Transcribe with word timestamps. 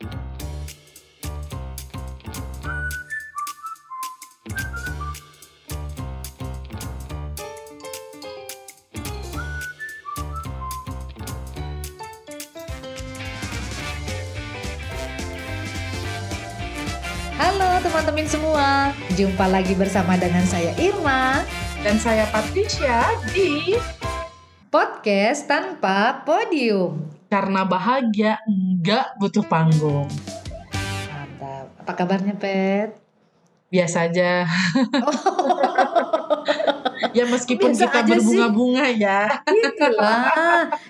Halo 0.00 0.08
teman-teman 17.84 18.24
semua, 18.24 18.96
jumpa 19.20 19.44
lagi 19.52 19.76
bersama 19.76 20.16
dengan 20.16 20.48
saya 20.48 20.72
Irma. 20.80 21.44
Dan 21.84 22.00
saya 22.00 22.24
Patricia 22.32 23.04
di 23.36 23.76
podcast 24.72 25.44
tanpa 25.44 26.24
podium. 26.24 27.04
Karena 27.28 27.68
bahagia 27.68 28.40
enggak 28.80 29.12
butuh 29.20 29.44
panggung. 29.44 30.08
Mantap. 31.12 31.68
Apa 31.84 31.92
kabarnya, 31.92 32.32
Pet? 32.40 32.96
Biasa 33.68 34.08
aja. 34.08 34.48
ya 37.16 37.24
meskipun 37.28 37.76
Biasa 37.76 37.84
kita 37.86 38.00
berbunga-bunga 38.08 38.86
ya. 38.96 39.20
Itulah. 39.46 40.24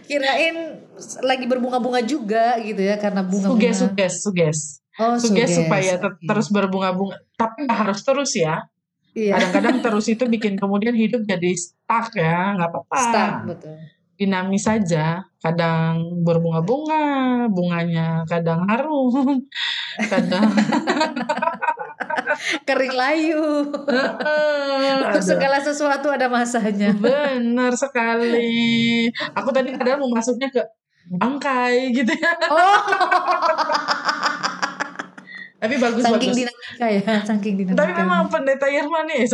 Kirain 0.07 0.87
lagi 1.27 1.45
berbunga-bunga 1.51 2.01
juga 2.07 2.57
gitu 2.63 2.79
ya 2.79 2.95
karena 2.97 3.27
bunga-bunga. 3.27 3.59
Suges, 3.59 3.77
suges, 3.83 4.15
suges. 4.23 4.59
Oh, 4.97 5.19
Suges 5.19 5.51
suges. 5.51 5.59
supaya 5.59 5.99
Oke. 5.99 6.25
terus 6.31 6.47
berbunga-bunga. 6.49 7.19
Tapi 7.35 7.67
nggak 7.67 7.79
harus 7.91 8.01
terus 8.07 8.31
ya. 8.39 8.71
Iya. 9.19 9.35
Kadang-kadang 9.35 9.77
terus 9.83 10.07
itu 10.07 10.25
bikin 10.31 10.55
kemudian 10.55 10.95
hidup 10.95 11.27
jadi 11.27 11.51
stuck 11.59 12.15
ya. 12.15 12.55
Nggak 12.55 12.71
apa-apa. 12.71 12.97
Stuck, 12.97 13.35
betul. 13.51 13.77
Dinamis 14.21 14.69
saja. 14.69 15.25
Kadang 15.41 16.21
berbunga-bunga, 16.21 17.49
bunganya 17.49 18.21
kadang 18.29 18.69
harum. 18.69 19.41
Kadang 20.13 20.45
Kering 22.69 22.93
layu. 22.93 23.73
Untuk 25.01 25.25
segala 25.25 25.57
sesuatu 25.65 26.13
ada 26.13 26.29
masanya. 26.29 26.93
Benar 26.93 27.73
sekali. 27.73 29.09
Aku 29.33 29.49
tadi 29.49 29.73
padahal 29.73 30.05
mau 30.05 30.13
masuknya 30.13 30.53
ke 30.53 30.61
bangkai 31.11 31.91
gitu 31.97 32.13
ya. 32.13 32.33
Oh, 32.53 32.81
Tapi 35.61 35.77
bagus 35.77 36.01
saking 36.01 36.33
bagus. 36.33 36.41
dinamika 36.41 36.87
ya, 36.89 37.21
saking 37.21 37.55
dinamika. 37.61 37.85
Tapi 37.85 37.93
memang 37.93 38.33
pendeta 38.33 38.65
Irma 38.65 39.05
nih. 39.05 39.29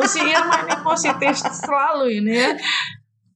Usi 0.00 0.24
Irma 0.24 0.64
ini 0.64 0.72
positif 0.80 1.36
selalu 1.36 2.24
ini 2.24 2.32
ya. 2.32 2.48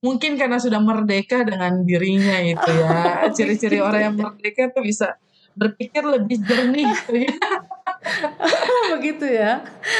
Mungkin 0.06 0.38
karena 0.38 0.56
sudah 0.56 0.78
merdeka 0.78 1.42
dengan 1.42 1.82
dirinya 1.82 2.38
itu 2.38 2.70
ya. 2.70 2.94
Ciri-ciri 3.36 3.82
orang 3.82 4.02
yang 4.06 4.16
merdeka 4.16 4.70
tuh 4.70 4.86
bisa 4.86 5.18
berpikir 5.52 6.06
lebih 6.06 6.38
jernih. 6.40 6.86
gitu 6.94 7.12
ya. 7.26 7.34
begitu 8.94 9.26
ya. 9.26 9.52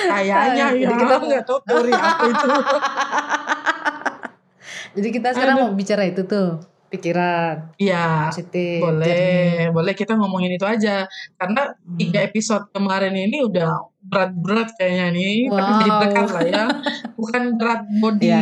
Kayaknya 0.07 0.67
ya. 0.71 0.79
jadi 0.79 0.95
kita 0.95 1.15
nggak 1.19 1.45
tahu 1.45 1.59
teori 1.67 1.91
apa 1.93 2.23
itu. 2.25 2.49
Jadi 4.97 5.09
kita 5.13 5.29
sekarang 5.37 5.57
Aduh. 5.61 5.69
mau 5.69 5.77
bicara 5.77 6.09
itu 6.09 6.25
tuh, 6.25 6.57
pikiran 6.89 7.77
Iya. 7.77 8.33
positif. 8.33 8.81
jernih. 8.81 8.81
Boleh, 8.81 9.69
boleh 9.69 9.93
kita 9.93 10.17
ngomongin 10.17 10.57
itu 10.57 10.65
aja. 10.65 11.05
Karena 11.37 11.69
Hmm. 11.77 12.01
tiga 12.01 12.25
episode 12.25 12.65
kemarin 12.73 13.13
ini 13.13 13.45
udah 13.45 13.77
berat-berat 14.01 14.73
kayaknya 14.73 15.13
nih. 15.13 15.53
Tapi 15.53 15.61
Wow. 15.69 15.77
jadi 15.77 15.91
dekat 16.01 16.29
lah 16.33 16.45
ya. 16.49 16.65
Bukan 17.13 17.43
berat 17.61 17.81
body 18.01 18.25
Iya. 18.25 18.41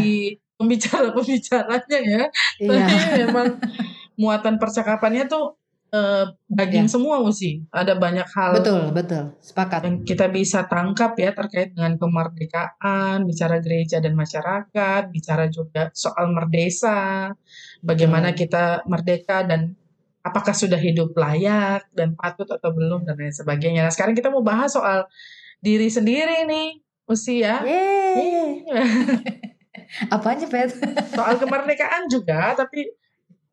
Pembicara-pembicaranya 0.57 1.99
ya. 2.01 2.25
Iya. 2.61 2.87
Tapi 2.87 3.11
memang 3.27 3.49
muatan 4.15 4.57
percakapannya 4.57 5.27
tuh 5.27 5.59
eh, 5.91 6.27
daging 6.51 6.91
Iya. 6.91 6.93
semua 6.99 7.23
sih. 7.31 7.63
Ada 7.71 7.95
banyak 7.95 8.27
hal 8.35 8.59
Betul, 8.59 8.91
betul. 8.91 9.25
Sepakat. 9.39 9.81
yang 9.87 9.97
kita 10.03 10.27
bisa 10.27 10.67
tangkap 10.67 11.15
ya 11.15 11.31
terkait 11.31 11.71
dengan 11.71 11.95
kemerdekaan, 11.95 13.23
bicara 13.23 13.63
gereja 13.63 14.03
dan 14.03 14.19
masyarakat, 14.19 15.03
bicara 15.15 15.47
juga 15.47 15.95
soal 15.95 16.35
merdesa, 16.35 17.31
bagaimana 17.79 18.35
kita 18.35 18.83
merdeka 18.91 19.47
dan 19.47 19.79
apakah 20.27 20.51
sudah 20.51 20.83
hidup 20.83 21.15
layak 21.15 21.87
dan 21.95 22.19
patut 22.19 22.51
atau 22.51 22.75
belum 22.75 23.07
dan 23.07 23.15
lain 23.15 23.31
sebagainya. 23.31 23.87
Nah, 23.87 23.93
sekarang 23.95 24.19
kita 24.19 24.35
mau 24.35 24.43
bahas 24.43 24.75
soal 24.75 25.07
diri 25.63 25.87
sendiri 25.87 26.43
nih, 26.43 26.83
usia. 27.07 27.63
Yeay. 27.63 28.67
Apanya, 30.09 30.47
Pet? 30.47 30.71
Soal 31.11 31.35
kemerdekaan 31.37 32.07
juga, 32.07 32.55
tapi 32.55 32.87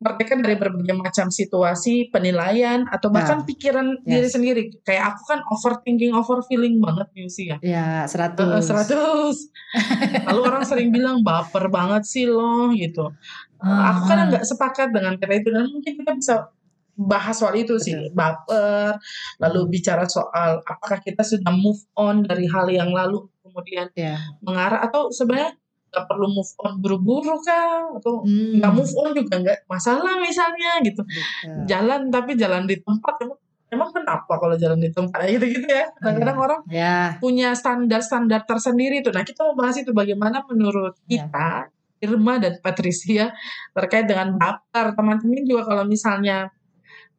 merdeka 0.02 0.34
dari 0.34 0.58
berbagai 0.58 0.98
macam 0.98 1.26
situasi, 1.30 2.10
penilaian 2.10 2.82
atau 2.90 3.06
bahkan 3.06 3.46
pikiran 3.46 4.02
diri 4.02 4.26
Yes. 4.26 4.34
sendiri. 4.34 4.62
Kayak 4.82 5.14
aku 5.14 5.22
kan 5.30 5.40
overthinking, 5.46 6.10
overfeeling 6.10 6.82
banget 6.82 7.06
nih 7.14 7.24
usia. 7.24 7.56
Ya, 7.62 8.02
Heeh, 8.02 8.10
100. 8.10 8.66
100. 8.66 9.46
Lalu 10.26 10.40
orang 10.42 10.64
sering 10.66 10.90
bilang 10.90 11.22
baper 11.22 11.70
banget 11.70 12.02
sih 12.02 12.26
loh 12.26 12.74
gitu. 12.74 13.14
Ah, 13.62 13.94
Aku 13.94 14.10
kan 14.10 14.26
nggak 14.26 14.42
sepakat 14.42 14.90
dengan 14.90 15.14
kata 15.14 15.38
itu 15.38 15.54
dan 15.54 15.70
mungkin 15.70 15.94
kita 15.94 16.18
bisa 16.18 16.50
bahas 16.92 17.38
soal 17.38 17.54
itu 17.54 17.78
sih 17.78 17.94
baper. 18.10 18.98
Lalu 19.38 19.70
bicara 19.70 20.02
soal 20.10 20.58
apakah 20.66 20.98
kita 20.98 21.22
sudah 21.22 21.54
move 21.54 21.78
on 21.94 22.26
dari 22.26 22.50
hal 22.50 22.66
yang 22.66 22.90
lalu 22.90 23.22
kemudian 23.38 23.86
Ya. 23.94 24.18
mengarah 24.42 24.82
atau 24.82 25.14
sebenarnya 25.14 25.54
nggak 25.92 26.08
perlu 26.08 26.26
move 26.32 26.52
on 26.64 26.72
buru-buru 26.80 27.36
kah 27.44 27.92
atau 28.00 28.24
Hmm. 28.24 28.56
nggak 28.58 28.72
move 28.72 28.94
on 28.96 29.12
juga 29.12 29.34
nggak 29.38 29.58
masalah 29.68 30.16
misalnya 30.18 30.80
gitu. 30.80 31.04
Gitu. 31.04 31.68
Jalan 31.68 32.08
tapi 32.08 32.32
jalan 32.34 32.64
di 32.64 32.80
tempat 32.80 33.20
emang, 33.20 33.36
emang 33.68 33.90
kenapa 33.92 34.32
kalau 34.40 34.56
jalan 34.56 34.80
di 34.80 34.88
tempat 34.88 35.20
gitu 35.28 35.44
gitu 35.44 35.68
ya. 35.68 35.92
Kadang-kadang 36.00 36.38
orang 36.40 36.60
Ya, 36.72 37.20
punya 37.20 37.52
standar-standar 37.52 38.48
tersendiri 38.48 39.04
tuh. 39.04 39.12
Nah, 39.12 39.20
kita 39.20 39.44
mau 39.44 39.52
bahas 39.52 39.76
itu 39.76 39.92
bagaimana 39.92 40.40
menurut 40.48 40.96
Ya. 41.04 41.28
kita, 41.28 41.68
Irma 42.00 42.40
dan 42.40 42.56
Patricia 42.58 43.28
terkait 43.70 44.08
dengan 44.08 44.32
baper. 44.34 44.96
Teman-teman 44.96 45.44
juga 45.44 45.68
kalau 45.68 45.84
misalnya 45.84 46.48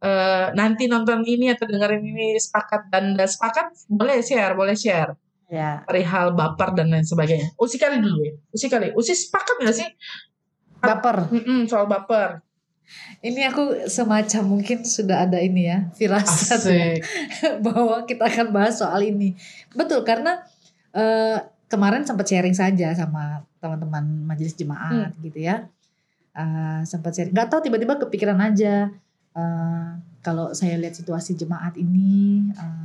eh, 0.01 0.51
nanti 0.51 0.91
nonton 0.91 1.23
ini 1.23 1.47
atau 1.47 1.63
dengerin 1.63 2.03
ini 2.03 2.35
sepakat 2.35 2.91
dan 2.91 3.15
sepakat, 3.15 3.71
boleh 3.87 4.19
share, 4.19 4.51
boleh 4.51 4.75
share 4.75 5.13
ya. 5.51 5.83
perihal 5.87 6.35
baper 6.35 6.75
dan 6.77 6.91
lain 6.91 7.05
sebagainya. 7.07 7.51
Usi 7.59 7.75
kali 7.79 7.99
dulu 7.99 8.19
ya, 8.23 8.33
Usi 8.51 8.67
kali. 8.67 8.91
Usi 8.95 9.13
sepakat 9.15 9.59
nggak 9.63 9.75
sih 9.75 9.89
Baper. 10.83 11.31
Mm-mm, 11.31 11.63
soal 11.63 11.87
baper? 11.87 12.43
Ini 13.23 13.47
aku 13.47 13.87
semacam 13.87 14.43
mungkin 14.43 14.83
sudah 14.83 15.23
ada 15.23 15.39
ini 15.39 15.71
ya, 15.71 15.87
firasat 15.95 16.59
ya, 16.67 16.99
bahwa 17.65 18.03
kita 18.03 18.27
akan 18.27 18.51
bahas 18.51 18.83
soal 18.83 18.99
ini. 18.99 19.31
Betul, 19.71 20.03
karena 20.03 20.43
eh, 20.91 21.39
kemarin 21.71 22.03
sempat 22.03 22.27
sharing 22.27 22.51
saja 22.51 22.91
sama 22.91 23.47
teman-teman 23.63 24.27
majelis 24.27 24.51
jemaat 24.59 25.15
gitu 25.23 25.39
ya. 25.39 25.71
Eh, 26.35 26.81
sempat 26.83 27.15
sharing, 27.15 27.31
nggak 27.31 27.47
tahu 27.47 27.63
tiba-tiba 27.63 27.95
kepikiran 28.03 28.37
aja. 28.43 28.91
eh, 29.33 29.89
kalau 30.19 30.51
saya 30.51 30.75
lihat 30.75 30.93
situasi 30.93 31.39
jemaat 31.39 31.79
ini, 31.79 32.51
eh, 32.51 32.82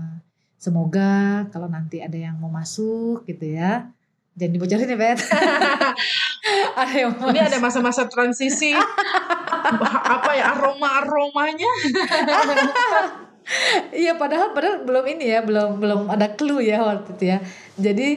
semoga 0.59 1.47
kalau 1.55 1.71
nanti 1.71 2.03
ada 2.03 2.19
yang 2.19 2.37
mau 2.37 2.51
masuk 2.51 3.25
gitu 3.25 3.55
ya. 3.55 3.89
Jangan 4.39 4.55
dibocorin 4.55 4.91
ya, 4.91 4.99
Bet. 4.99 5.19
ada 6.83 6.95
yang 6.95 7.15
mau 7.19 7.31
Ini 7.31 7.51
ada 7.51 7.59
masa-masa 7.59 8.07
transisi 8.07 8.71
apa 10.09 10.31
ya 10.33 10.55
aroma-aromanya 10.57 11.73
Iya 13.97 14.21
padahal 14.21 14.53
padahal 14.53 14.85
belum 14.85 15.05
ini 15.17 15.25
ya 15.33 15.41
belum 15.41 15.81
belum 15.81 16.01
ada 16.13 16.37
clue 16.37 16.61
ya 16.61 16.85
waktu 16.85 17.17
itu 17.17 17.25
ya. 17.33 17.39
Jadi 17.81 18.09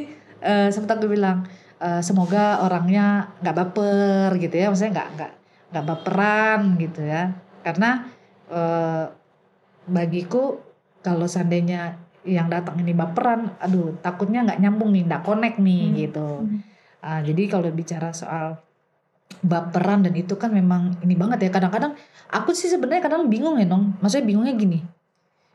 eh, 0.44 0.68
sempat 0.68 1.00
aku 1.00 1.08
bilang 1.08 1.48
eh, 1.80 2.04
semoga 2.04 2.60
orangnya 2.68 3.32
nggak 3.40 3.56
baper 3.56 4.30
gitu 4.44 4.52
ya, 4.60 4.68
maksudnya 4.68 4.92
nggak 4.92 5.10
nggak 5.16 5.32
nggak 5.72 5.86
baperan 5.88 6.60
gitu 6.84 7.02
ya. 7.08 7.32
Karena 7.64 8.12
eh, 8.52 9.06
bagiku 9.88 10.60
kalau 11.00 11.32
seandainya 11.32 11.96
yang 12.24 12.48
datang 12.48 12.78
ini 12.78 12.92
baperan, 12.92 13.54
aduh 13.58 13.98
takutnya 13.98 14.44
nggak 14.44 14.60
nyambung 14.60 14.92
nih, 14.92 15.04
nggak 15.06 15.24
connect 15.24 15.58
nih 15.58 15.84
Hmm. 15.84 15.96
gitu. 15.98 16.28
Ah, 17.00 17.20
jadi 17.20 17.50
kalau 17.50 17.70
bicara 17.70 18.12
soal 18.12 18.62
baperan 19.40 20.04
dan 20.04 20.14
itu 20.14 20.36
kan 20.36 20.52
memang 20.52 21.02
ini 21.02 21.16
banget 21.16 21.42
ya 21.42 21.50
kadang-kadang 21.50 21.96
aku 22.30 22.52
sih 22.52 22.68
sebenarnya 22.68 23.02
kadang 23.02 23.26
bingung 23.26 23.56
ya 23.56 23.64
nong 23.64 23.96
maksudnya 23.98 24.28
bingungnya 24.28 24.54
gini 24.54 24.80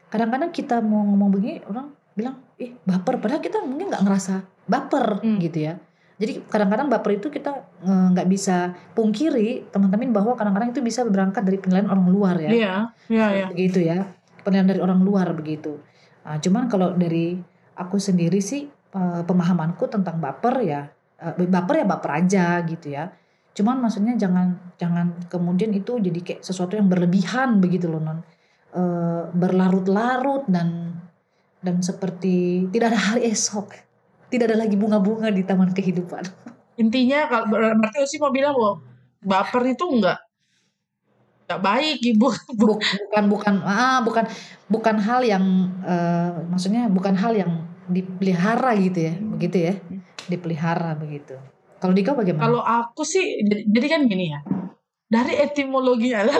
kadang-kadang 0.08 0.48
kita 0.48 0.80
mau 0.80 1.04
ngomong 1.04 1.28
begini 1.30 1.60
orang 1.62 1.92
bilang 2.16 2.40
ih 2.56 2.72
baper 2.82 3.20
padahal 3.20 3.38
kita 3.38 3.60
mungkin 3.60 3.92
nggak 3.92 4.02
ngerasa 4.02 4.34
baper 4.64 5.20
Hmm. 5.20 5.36
gitu 5.38 5.58
ya 5.60 5.76
jadi 6.16 6.40
kadang-kadang 6.48 6.88
baper 6.88 7.20
itu 7.20 7.28
kita 7.28 7.52
eh, 7.84 8.06
nggak 8.16 8.26
bisa 8.26 8.56
pungkiri 8.96 9.68
teman-teman 9.68 10.08
bahwa 10.10 10.32
kadang-kadang 10.34 10.72
itu 10.72 10.80
bisa 10.80 11.04
berangkat 11.04 11.44
dari 11.44 11.60
penilaian 11.60 11.86
orang 11.86 12.08
luar 12.08 12.34
ya 12.40 12.50
Iya, 12.50 12.74
iya, 13.06 13.26
iya. 13.30 13.46
begitu 13.52 13.84
ya 13.84 14.08
penilaian 14.40 14.66
dari 14.66 14.80
orang 14.80 14.98
luar 14.98 15.30
begitu 15.30 15.78
Nah, 16.26 16.42
cuman 16.42 16.66
kalau 16.66 16.92
dari 16.98 17.38
aku 17.78 17.96
sendiri 18.02 18.42
sih 18.42 18.66
eh, 18.70 19.22
pemahamanku 19.22 19.86
tentang 19.86 20.18
baper 20.18 20.54
ya 20.66 20.90
eh, 21.22 21.46
baper 21.46 21.82
ya 21.82 21.86
baper 21.86 22.10
aja 22.18 22.46
gitu 22.66 22.90
ya 22.90 23.08
cuman 23.56 23.88
maksudnya 23.88 24.20
jangan 24.20 24.76
jangan 24.76 25.16
kemudian 25.32 25.72
itu 25.72 25.96
jadi 25.96 26.20
kayak 26.20 26.40
sesuatu 26.44 26.76
yang 26.76 26.92
berlebihan 26.92 27.56
begitu 27.56 27.88
loh 27.88 28.04
non 28.04 28.20
Eh, 28.76 29.22
berlarut-larut 29.32 30.44
dan 30.52 31.00
dan 31.64 31.80
seperti 31.80 32.68
tidak 32.68 32.92
ada 32.92 33.00
hari 33.00 33.32
esok. 33.32 33.72
Tidak 34.28 34.44
ada 34.52 34.58
lagi 34.60 34.76
bunga-bunga 34.76 35.32
di 35.32 35.40
taman 35.48 35.72
kehidupan. 35.72 36.28
Intinya 36.76 37.24
kalau 37.24 37.56
berarti 37.56 38.04
sih 38.04 38.20
mau 38.20 38.28
bilang 38.28 38.52
bahwa 38.52 38.84
baper 39.24 39.72
itu 39.72 39.80
enggak 39.88 40.20
enggak 41.46 41.60
baik 41.62 41.98
ibu. 42.02 42.28
Bukan 42.58 43.24
bukan 43.30 43.54
ah 43.62 44.02
bukan 44.02 44.26
bukan 44.66 44.96
hal 44.98 45.22
yang 45.22 45.44
uh, 45.86 46.42
maksudnya 46.50 46.90
bukan 46.90 47.14
hal 47.14 47.32
yang 47.32 47.64
dipelihara 47.86 48.74
gitu 48.82 48.98
ya 49.10 49.14
begitu 49.16 49.56
ya? 49.70 49.74
Dipelihara 50.26 50.98
begitu. 50.98 51.38
Kalau 51.78 51.94
Dika 51.94 52.18
bagaimana? 52.18 52.42
Kalau 52.50 52.62
aku 52.66 53.06
sih 53.06 53.46
jadi, 53.46 53.62
jadi 53.70 53.86
kan 53.86 54.00
gini 54.10 54.26
ya 54.34 54.40
dari 55.06 55.38
etimologinya 55.38 56.26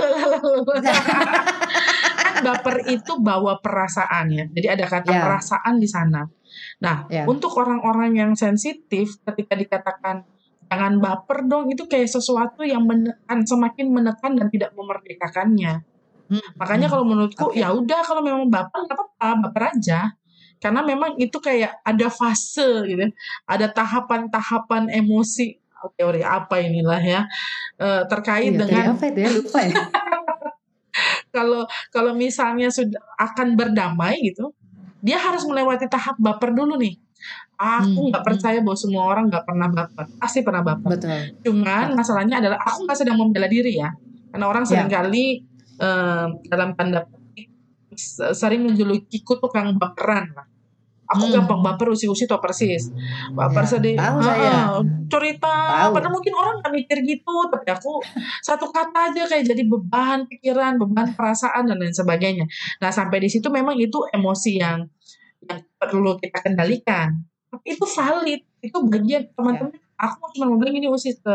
kan 2.18 2.34
baper 2.42 2.82
itu 2.90 3.22
bawa 3.22 3.62
perasaan 3.62 4.26
ya. 4.34 4.44
Jadi 4.50 4.66
ada 4.66 4.84
kata 4.90 5.10
yeah. 5.14 5.22
perasaan 5.22 5.74
di 5.78 5.86
sana. 5.86 6.26
Nah 6.82 7.06
yeah. 7.06 7.30
untuk 7.30 7.54
orang-orang 7.54 8.18
yang 8.18 8.30
sensitif 8.34 9.22
ketika 9.22 9.54
dikatakan 9.54 10.26
jangan 10.66 10.98
baper 10.98 11.46
dong 11.46 11.70
itu 11.70 11.86
kayak 11.86 12.10
sesuatu 12.10 12.66
yang 12.66 12.82
menekan 12.84 13.46
semakin 13.46 13.86
menekan 13.90 14.32
dan 14.34 14.46
tidak 14.50 14.74
memerdekakannya 14.74 15.86
hmm. 16.30 16.58
makanya 16.58 16.86
hmm. 16.90 16.92
kalau 16.92 17.04
menurutku 17.06 17.46
okay. 17.54 17.62
ya 17.62 17.70
udah 17.70 18.00
kalau 18.02 18.22
memang 18.22 18.50
baper 18.50 18.86
nggak 18.86 18.96
apa-apa 18.98 19.28
baper 19.46 19.62
aja 19.78 20.00
karena 20.56 20.80
memang 20.82 21.14
itu 21.20 21.36
kayak 21.38 21.78
ada 21.84 22.08
fase 22.08 22.88
gitu 22.88 23.12
ada 23.46 23.66
tahapan-tahapan 23.70 24.88
emosi 24.90 25.60
teori 25.94 26.24
apa 26.24 26.58
inilah 26.58 26.98
ya 26.98 27.20
uh, 27.78 28.02
terkait 28.10 28.50
iya, 28.50 28.58
dengan 28.58 28.84
apa 28.96 29.04
itu 29.06 29.18
ya 29.22 29.30
lupa 29.30 29.58
ya 29.62 29.74
kalau 31.36 31.62
kalau 31.92 32.12
misalnya 32.16 32.72
sudah 32.72 32.98
akan 33.20 33.54
berdamai 33.54 34.18
gitu 34.24 34.50
dia 35.04 35.20
harus 35.20 35.46
melewati 35.46 35.86
tahap 35.86 36.18
baper 36.18 36.50
dulu 36.56 36.74
nih 36.80 36.98
aku 37.56 38.00
hmm, 38.00 38.08
nggak 38.12 38.22
hmm, 38.22 38.30
percaya 38.32 38.58
bahwa 38.60 38.78
semua 38.78 39.02
orang 39.08 39.24
nggak 39.32 39.44
pernah 39.48 39.68
baper 39.72 40.06
pasti 40.20 40.38
pernah 40.44 40.62
baper 40.62 40.90
Betul. 41.00 41.20
cuman 41.40 41.84
Betul. 41.92 41.98
masalahnya 41.98 42.36
adalah 42.44 42.58
aku 42.60 42.78
nggak 42.84 42.98
sedang 43.00 43.16
membela 43.16 43.48
diri 43.48 43.80
ya 43.80 43.90
karena 44.30 44.46
orang 44.46 44.64
ya. 44.64 44.68
sering 44.68 44.90
kali 44.92 45.24
uh, 45.80 46.26
dalam 46.52 46.76
tanda 46.76 47.08
petik 47.08 47.48
sering 48.36 48.68
menjuluki 48.68 49.24
tukang 49.24 49.72
baperan 49.80 50.36
lah 50.36 50.46
Aku 51.06 51.30
hmm. 51.30 51.34
gampang 51.38 51.60
baper 51.62 51.94
usi-usi 51.94 52.26
tau 52.26 52.42
persis. 52.42 52.90
Baper 53.30 53.62
ya, 53.62 53.70
sedih. 53.78 53.94
Tahu 53.94 54.18
ah, 54.18 54.22
saya. 54.22 54.54
Cerita. 55.06 55.54
Tahu. 55.54 55.90
Padahal 55.94 56.12
mungkin 56.18 56.34
orang 56.34 56.54
gak 56.62 56.74
mikir 56.74 56.98
gitu. 57.06 57.34
Tapi 57.46 57.68
aku 57.70 58.02
satu 58.42 58.66
kata 58.74 59.14
aja 59.14 59.22
kayak 59.30 59.46
jadi 59.46 59.62
beban 59.70 60.26
pikiran, 60.26 60.82
beban 60.82 61.14
perasaan 61.14 61.70
dan 61.70 61.78
lain 61.78 61.94
sebagainya. 61.94 62.46
Nah 62.82 62.90
sampai 62.90 63.22
di 63.22 63.30
situ 63.30 63.46
memang 63.46 63.78
itu 63.78 64.02
emosi 64.10 64.52
yang 64.58 64.82
yang 65.46 65.60
perlu 65.80 66.18
kita 66.18 66.42
kendalikan. 66.42 67.22
Tapi 67.50 67.66
itu 67.78 67.86
valid. 67.86 68.40
Itu 68.60 68.78
bagian 68.84 69.30
teman-teman. 69.32 69.72
Ya. 69.72 69.80
Aku 69.96 70.28
cuma 70.36 70.52
mau 70.52 70.60
bilang 70.60 70.76
ini 70.76 70.92
usi 70.92 71.16
ke 71.16 71.34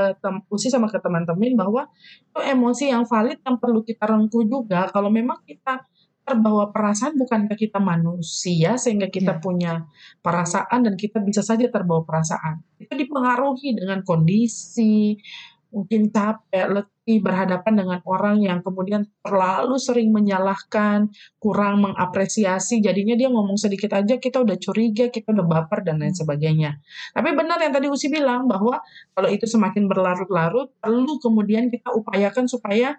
usi 0.53 0.69
sama 0.69 0.85
ke 0.85 1.01
teman-teman 1.01 1.57
bahwa 1.57 1.89
itu 2.21 2.39
emosi 2.45 2.93
yang 2.93 3.09
valid 3.09 3.41
yang 3.41 3.57
perlu 3.57 3.81
kita 3.81 4.05
rengkuh 4.05 4.45
juga. 4.45 4.85
Kalau 4.93 5.09
memang 5.09 5.41
kita 5.49 5.81
terbawa 6.21 6.69
perasaan 6.69 7.17
bukankah 7.17 7.57
kita 7.57 7.81
manusia 7.81 8.77
sehingga 8.77 9.09
kita 9.09 9.35
yeah. 9.35 9.41
punya 9.41 9.73
perasaan 10.21 10.85
dan 10.85 10.93
kita 10.93 11.17
bisa 11.19 11.41
saja 11.41 11.65
terbawa 11.73 12.05
perasaan. 12.05 12.61
Itu 12.77 12.93
dipengaruhi 12.93 13.73
dengan 13.73 14.05
kondisi, 14.05 15.17
mungkin 15.73 16.13
capek, 16.13 16.65
letih, 16.69 17.00
berhadapan 17.07 17.73
dengan 17.81 17.99
orang 18.05 18.45
yang 18.45 18.61
kemudian 18.61 19.09
terlalu 19.25 19.81
sering 19.81 20.13
menyalahkan, 20.13 21.09
kurang 21.41 21.81
mengapresiasi, 21.81 22.77
jadinya 22.77 23.17
dia 23.17 23.27
ngomong 23.33 23.57
sedikit 23.57 23.97
aja 23.97 24.21
kita 24.21 24.39
udah 24.45 24.53
curiga, 24.61 25.09
kita 25.09 25.33
udah 25.33 25.45
baper 25.45 25.81
dan 25.81 25.97
lain 25.97 26.13
sebagainya. 26.13 26.77
Tapi 27.17 27.29
benar 27.33 27.57
yang 27.57 27.73
tadi 27.73 27.89
Usi 27.89 28.07
bilang 28.13 28.45
bahwa 28.45 28.77
kalau 29.17 29.29
itu 29.33 29.49
semakin 29.49 29.89
berlarut-larut, 29.89 30.77
perlu 30.77 31.17
kemudian 31.17 31.73
kita 31.73 31.89
upayakan 31.89 32.45
supaya 32.45 32.93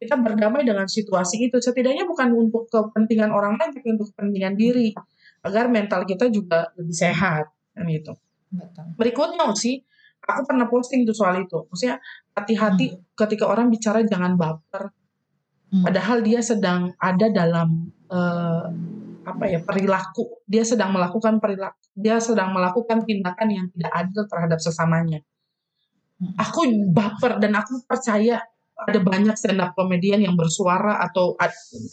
kita 0.00 0.16
berdamai 0.16 0.64
dengan 0.64 0.88
situasi 0.88 1.46
itu. 1.46 1.60
Setidaknya 1.60 2.08
bukan 2.08 2.32
untuk 2.32 2.72
kepentingan 2.72 3.30
orang 3.30 3.60
lain 3.60 3.70
tapi 3.76 3.88
untuk 3.92 4.10
kepentingan 4.16 4.56
diri 4.56 4.96
agar 5.44 5.68
mental 5.68 6.08
kita 6.08 6.32
juga 6.32 6.72
lebih 6.74 6.96
sehat. 6.96 7.52
Kan 7.76 7.86
itu 7.86 8.16
berikutnya 9.00 9.48
sih 9.56 9.80
aku 10.22 10.42
pernah 10.46 10.66
posting 10.70 11.02
tuh 11.02 11.16
soal 11.16 11.42
itu 11.42 11.66
maksudnya 11.66 11.98
hati-hati 12.32 12.86
hmm. 12.94 13.18
ketika 13.18 13.44
orang 13.50 13.68
bicara 13.68 14.06
jangan 14.06 14.38
baper 14.38 14.94
hmm. 15.74 15.82
padahal 15.82 16.22
dia 16.22 16.40
sedang 16.40 16.94
ada 16.98 17.26
dalam 17.28 17.90
uh, 18.10 18.66
apa 19.22 19.44
ya 19.46 19.62
perilaku 19.62 20.42
dia 20.46 20.66
sedang 20.66 20.94
melakukan 20.94 21.38
perilaku 21.38 21.78
dia 21.94 22.18
sedang 22.18 22.54
melakukan 22.54 23.06
tindakan 23.06 23.48
yang 23.50 23.66
tidak 23.74 23.92
adil 23.94 24.22
terhadap 24.26 24.58
sesamanya 24.62 25.20
hmm. 26.22 26.34
aku 26.38 26.70
baper 26.90 27.42
dan 27.42 27.58
aku 27.58 27.82
percaya 27.86 28.42
ada 28.88 29.00
banyak 29.00 29.34
stand 29.38 29.62
up 29.62 29.72
komedian 29.78 30.20
yang 30.22 30.34
bersuara 30.34 30.98
atau 31.02 31.36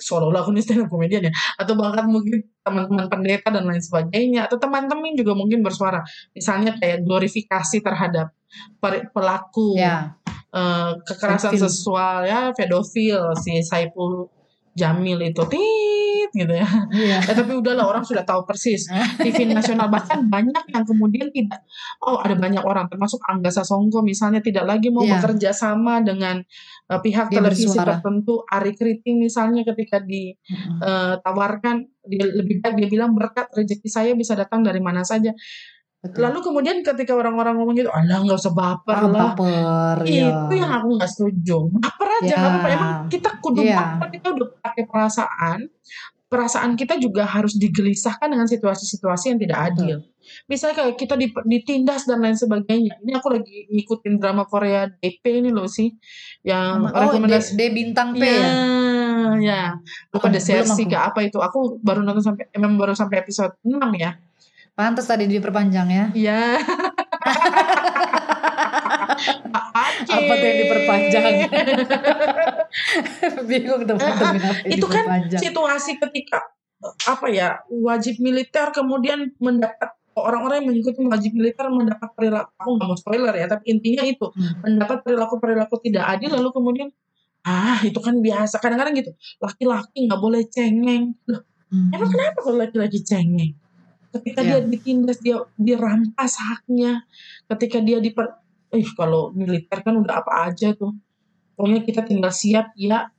seolah-olah 0.02 0.46
aku 0.46 0.52
ini 0.56 0.62
stand 0.64 0.86
up 0.86 0.90
komedian 0.90 1.30
ya. 1.30 1.34
Atau 1.58 1.78
bahkan 1.80 2.10
mungkin 2.10 2.46
teman-teman 2.62 3.06
pendeta 3.08 3.50
dan 3.50 3.66
lain 3.66 3.82
sebagainya. 3.82 4.50
Atau 4.50 4.58
teman-teman 4.58 5.14
juga 5.14 5.34
mungkin 5.38 5.62
bersuara. 5.62 6.02
Misalnya 6.34 6.76
kayak 6.78 7.06
glorifikasi 7.06 7.78
terhadap 7.82 8.34
pelaku 9.14 9.78
ya. 9.78 10.18
uh, 10.54 10.98
kekerasan 11.06 11.56
seksual. 11.56 12.26
Ya 12.26 12.50
pedofil 12.54 13.34
si 13.40 13.62
Saipul 13.62 14.30
Jamil 14.78 15.20
itu 15.34 15.44
tit 16.30 16.46
gitu 16.46 16.54
ya. 16.54 16.70
Iya. 16.94 17.18
ya 17.26 17.34
tapi 17.34 17.58
udahlah 17.58 17.90
orang 17.90 18.06
sudah 18.06 18.22
tahu 18.22 18.46
persis. 18.46 18.86
TV 19.26 19.50
nasional 19.50 19.90
bahkan 19.90 20.30
banyak 20.30 20.70
yang 20.70 20.86
kemudian 20.86 21.34
tidak 21.34 21.66
oh 22.06 22.22
ada 22.22 22.38
banyak 22.38 22.62
orang 22.62 22.86
termasuk 22.86 23.18
Angga 23.26 23.50
Sasongko 23.50 24.06
misalnya 24.06 24.46
tidak 24.46 24.70
lagi 24.70 24.94
mau 24.94 25.02
yeah. 25.02 25.18
bekerja 25.18 25.50
sama 25.52 26.06
dengan 26.06 26.46
uh, 26.94 27.00
pihak 27.02 27.34
dia 27.34 27.42
televisi 27.42 27.74
bersuara. 27.74 27.98
tertentu 27.98 28.46
Ari 28.46 28.78
Kriting 28.78 29.18
misalnya 29.18 29.66
ketika 29.66 29.98
ditawarkan 30.06 31.76
uh, 31.82 31.88
dia 32.06 32.26
lebih 32.30 32.62
baik 32.62 32.78
dia 32.78 32.90
bilang 32.90 33.18
berkat 33.18 33.50
rezeki 33.54 33.90
saya 33.90 34.12
bisa 34.14 34.38
datang 34.38 34.62
dari 34.62 34.80
mana 34.82 35.02
saja 35.02 35.34
Betul. 36.00 36.32
Lalu 36.32 36.40
kemudian 36.40 36.78
ketika 36.80 37.12
orang-orang 37.12 37.60
ngomong 37.60 37.76
gitu, 37.76 37.92
alah 37.92 38.24
nggak 38.24 38.40
usah 38.40 38.56
baper 38.56 38.96
ah, 38.96 39.12
lah. 39.12 39.36
Baper, 39.36 39.98
itu 40.08 40.56
ya. 40.56 40.64
yang 40.64 40.72
aku 40.80 40.96
nggak 40.96 41.12
setuju. 41.12 41.58
Baper 41.76 42.08
aja, 42.24 42.36
ya. 42.40 42.40
apa 42.40 42.68
Emang 42.72 42.92
kita 43.12 43.30
kudu 43.44 43.62
ya. 43.68 44.00
baper, 44.00 44.08
kita 44.16 44.28
udah 44.32 44.48
pakai 44.64 44.84
perasaan. 44.88 45.60
Perasaan 46.30 46.78
kita 46.78 47.02
juga 47.02 47.26
harus 47.26 47.58
digelisahkan 47.58 48.30
dengan 48.30 48.46
situasi-situasi 48.46 49.34
yang 49.34 49.40
tidak 49.42 49.60
adil. 49.74 49.98
Betul. 50.06 50.46
Misalnya 50.46 50.76
kayak 50.78 50.96
kita 51.02 51.18
ditindas 51.42 52.06
dan 52.06 52.22
lain 52.22 52.38
sebagainya. 52.38 53.02
Ini 53.02 53.18
aku 53.18 53.34
lagi 53.34 53.66
ngikutin 53.74 54.22
drama 54.22 54.46
Korea 54.46 54.86
DP 54.86 55.42
ini 55.42 55.50
loh 55.50 55.66
sih, 55.66 55.90
yang 56.46 56.86
oh, 56.86 56.94
rekomendasi. 56.94 57.58
D, 57.58 57.62
D 57.66 57.74
bintang 57.74 58.14
P 58.14 58.22
ya. 58.22 58.30
Ya, 58.30 58.46
ya. 59.42 59.64
Apa 60.14 60.30
The 60.30 60.38
Sersi 60.38 60.86
apa 60.94 61.26
itu? 61.26 61.42
Aku 61.42 61.82
baru 61.82 62.06
nonton 62.06 62.22
sampai, 62.22 62.46
emang 62.54 62.78
baru 62.78 62.94
sampai 62.94 63.26
episode 63.26 63.58
6 63.66 63.74
ya 63.98 64.22
Pantas 64.80 65.12
tadi 65.12 65.28
diperpanjang 65.28 65.88
ya. 65.92 66.06
Iya. 66.16 66.56
apa 70.08 70.32
tuh 70.40 70.48
yang 70.48 70.60
diperpanjang? 70.64 71.34
Bingung 73.50 73.84
teman-teman. 73.86 74.66
itu 74.70 74.86
kan 74.86 75.06
situasi 75.38 75.98
ketika 75.98 76.44
apa 77.08 77.28
ya 77.28 77.60
wajib 77.68 78.24
militer 78.24 78.72
kemudian 78.72 79.36
mendapat 79.44 80.00
orang-orang 80.16 80.64
yang 80.64 80.68
mengikuti 80.76 81.00
wajib 81.04 81.32
militer 81.36 81.68
mendapat 81.68 82.10
perilaku 82.16 82.52
aku 82.56 82.70
nggak 82.80 82.88
mau 82.88 82.98
spoiler 83.00 83.36
ya 83.36 83.48
tapi 83.48 83.76
intinya 83.76 84.04
itu 84.08 84.28
hmm. 84.32 84.64
mendapat 84.64 85.04
perilaku 85.04 85.36
perilaku 85.40 85.76
tidak 85.84 86.08
adil 86.08 86.40
lalu 86.40 86.50
kemudian 86.56 86.90
ah 87.44 87.80
itu 87.84 88.00
kan 88.00 88.20
biasa 88.20 88.60
kadang-kadang 88.60 88.96
gitu 89.00 89.12
laki-laki 89.40 90.08
nggak 90.08 90.22
boleh 90.22 90.44
cengeng 90.48 91.16
loh 91.28 91.44
hmm. 91.72 91.96
emang 91.96 92.10
kenapa 92.12 92.38
kalau 92.44 92.58
laki-laki 92.60 93.00
cengeng 93.04 93.56
ketika 94.10 94.40
yeah. 94.42 94.60
dia 94.60 94.68
ditindas 94.68 95.20
dia 95.22 95.38
dirampas 95.56 96.34
haknya 96.40 97.04
ketika 97.48 97.78
dia 97.84 98.02
diper 98.02 98.40
eh 98.70 98.86
kalau 98.94 99.34
militer 99.34 99.82
kan 99.82 99.98
udah 99.98 100.22
apa 100.22 100.52
aja 100.52 100.74
tuh 100.78 100.94
pokoknya 101.60 101.84
kita 101.84 102.08
tinggal 102.08 102.32
siap 102.32 102.72
ya 102.80 103.12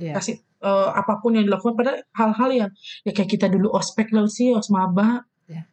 yeah. 0.00 0.16
kasih 0.16 0.40
uh, 0.64 0.96
apa 0.96 1.20
pun 1.20 1.36
yang 1.36 1.44
dilakukan 1.44 1.76
pada 1.76 2.00
hal-hal 2.16 2.48
yang 2.48 2.70
ya 3.04 3.12
kayak 3.12 3.36
kita 3.36 3.52
dulu 3.52 3.68
ospek 3.76 4.08
lalu 4.16 4.32
sih 4.32 4.56
osmaba 4.56 5.28
yeah. 5.44 5.68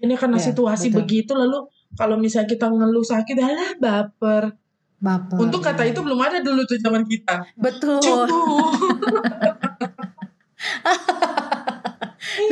ini 0.00 0.16
karena 0.16 0.40
yeah, 0.40 0.46
situasi 0.48 0.88
betul. 0.88 1.04
begitu 1.04 1.36
lalu 1.36 1.68
kalau 1.92 2.16
misalnya 2.16 2.48
kita 2.48 2.72
ngeluh 2.72 3.04
sakit 3.04 3.36
alah 3.36 3.76
baper 3.76 4.56
baper 4.96 5.36
untuk 5.36 5.60
kata 5.60 5.84
ya. 5.84 5.92
itu 5.92 6.00
belum 6.00 6.16
ada 6.16 6.40
dulu 6.40 6.64
tuh 6.64 6.80
zaman 6.80 7.04
kita 7.04 7.44
betul 7.60 8.00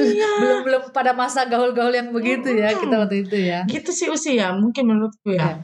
iya. 0.04 0.28
belum 0.40 0.58
belum 0.68 0.82
pada 0.92 1.16
masa 1.16 1.48
gaul-gaul 1.48 1.92
yang 1.96 2.12
begitu 2.12 2.52
hmm. 2.52 2.60
ya 2.60 2.68
kita 2.76 2.94
waktu 3.00 3.24
itu 3.24 3.36
ya 3.40 3.64
gitu 3.64 3.90
sih 3.90 4.12
usia 4.12 4.52
mungkin 4.52 4.84
menurutku 4.84 5.32
ya, 5.32 5.56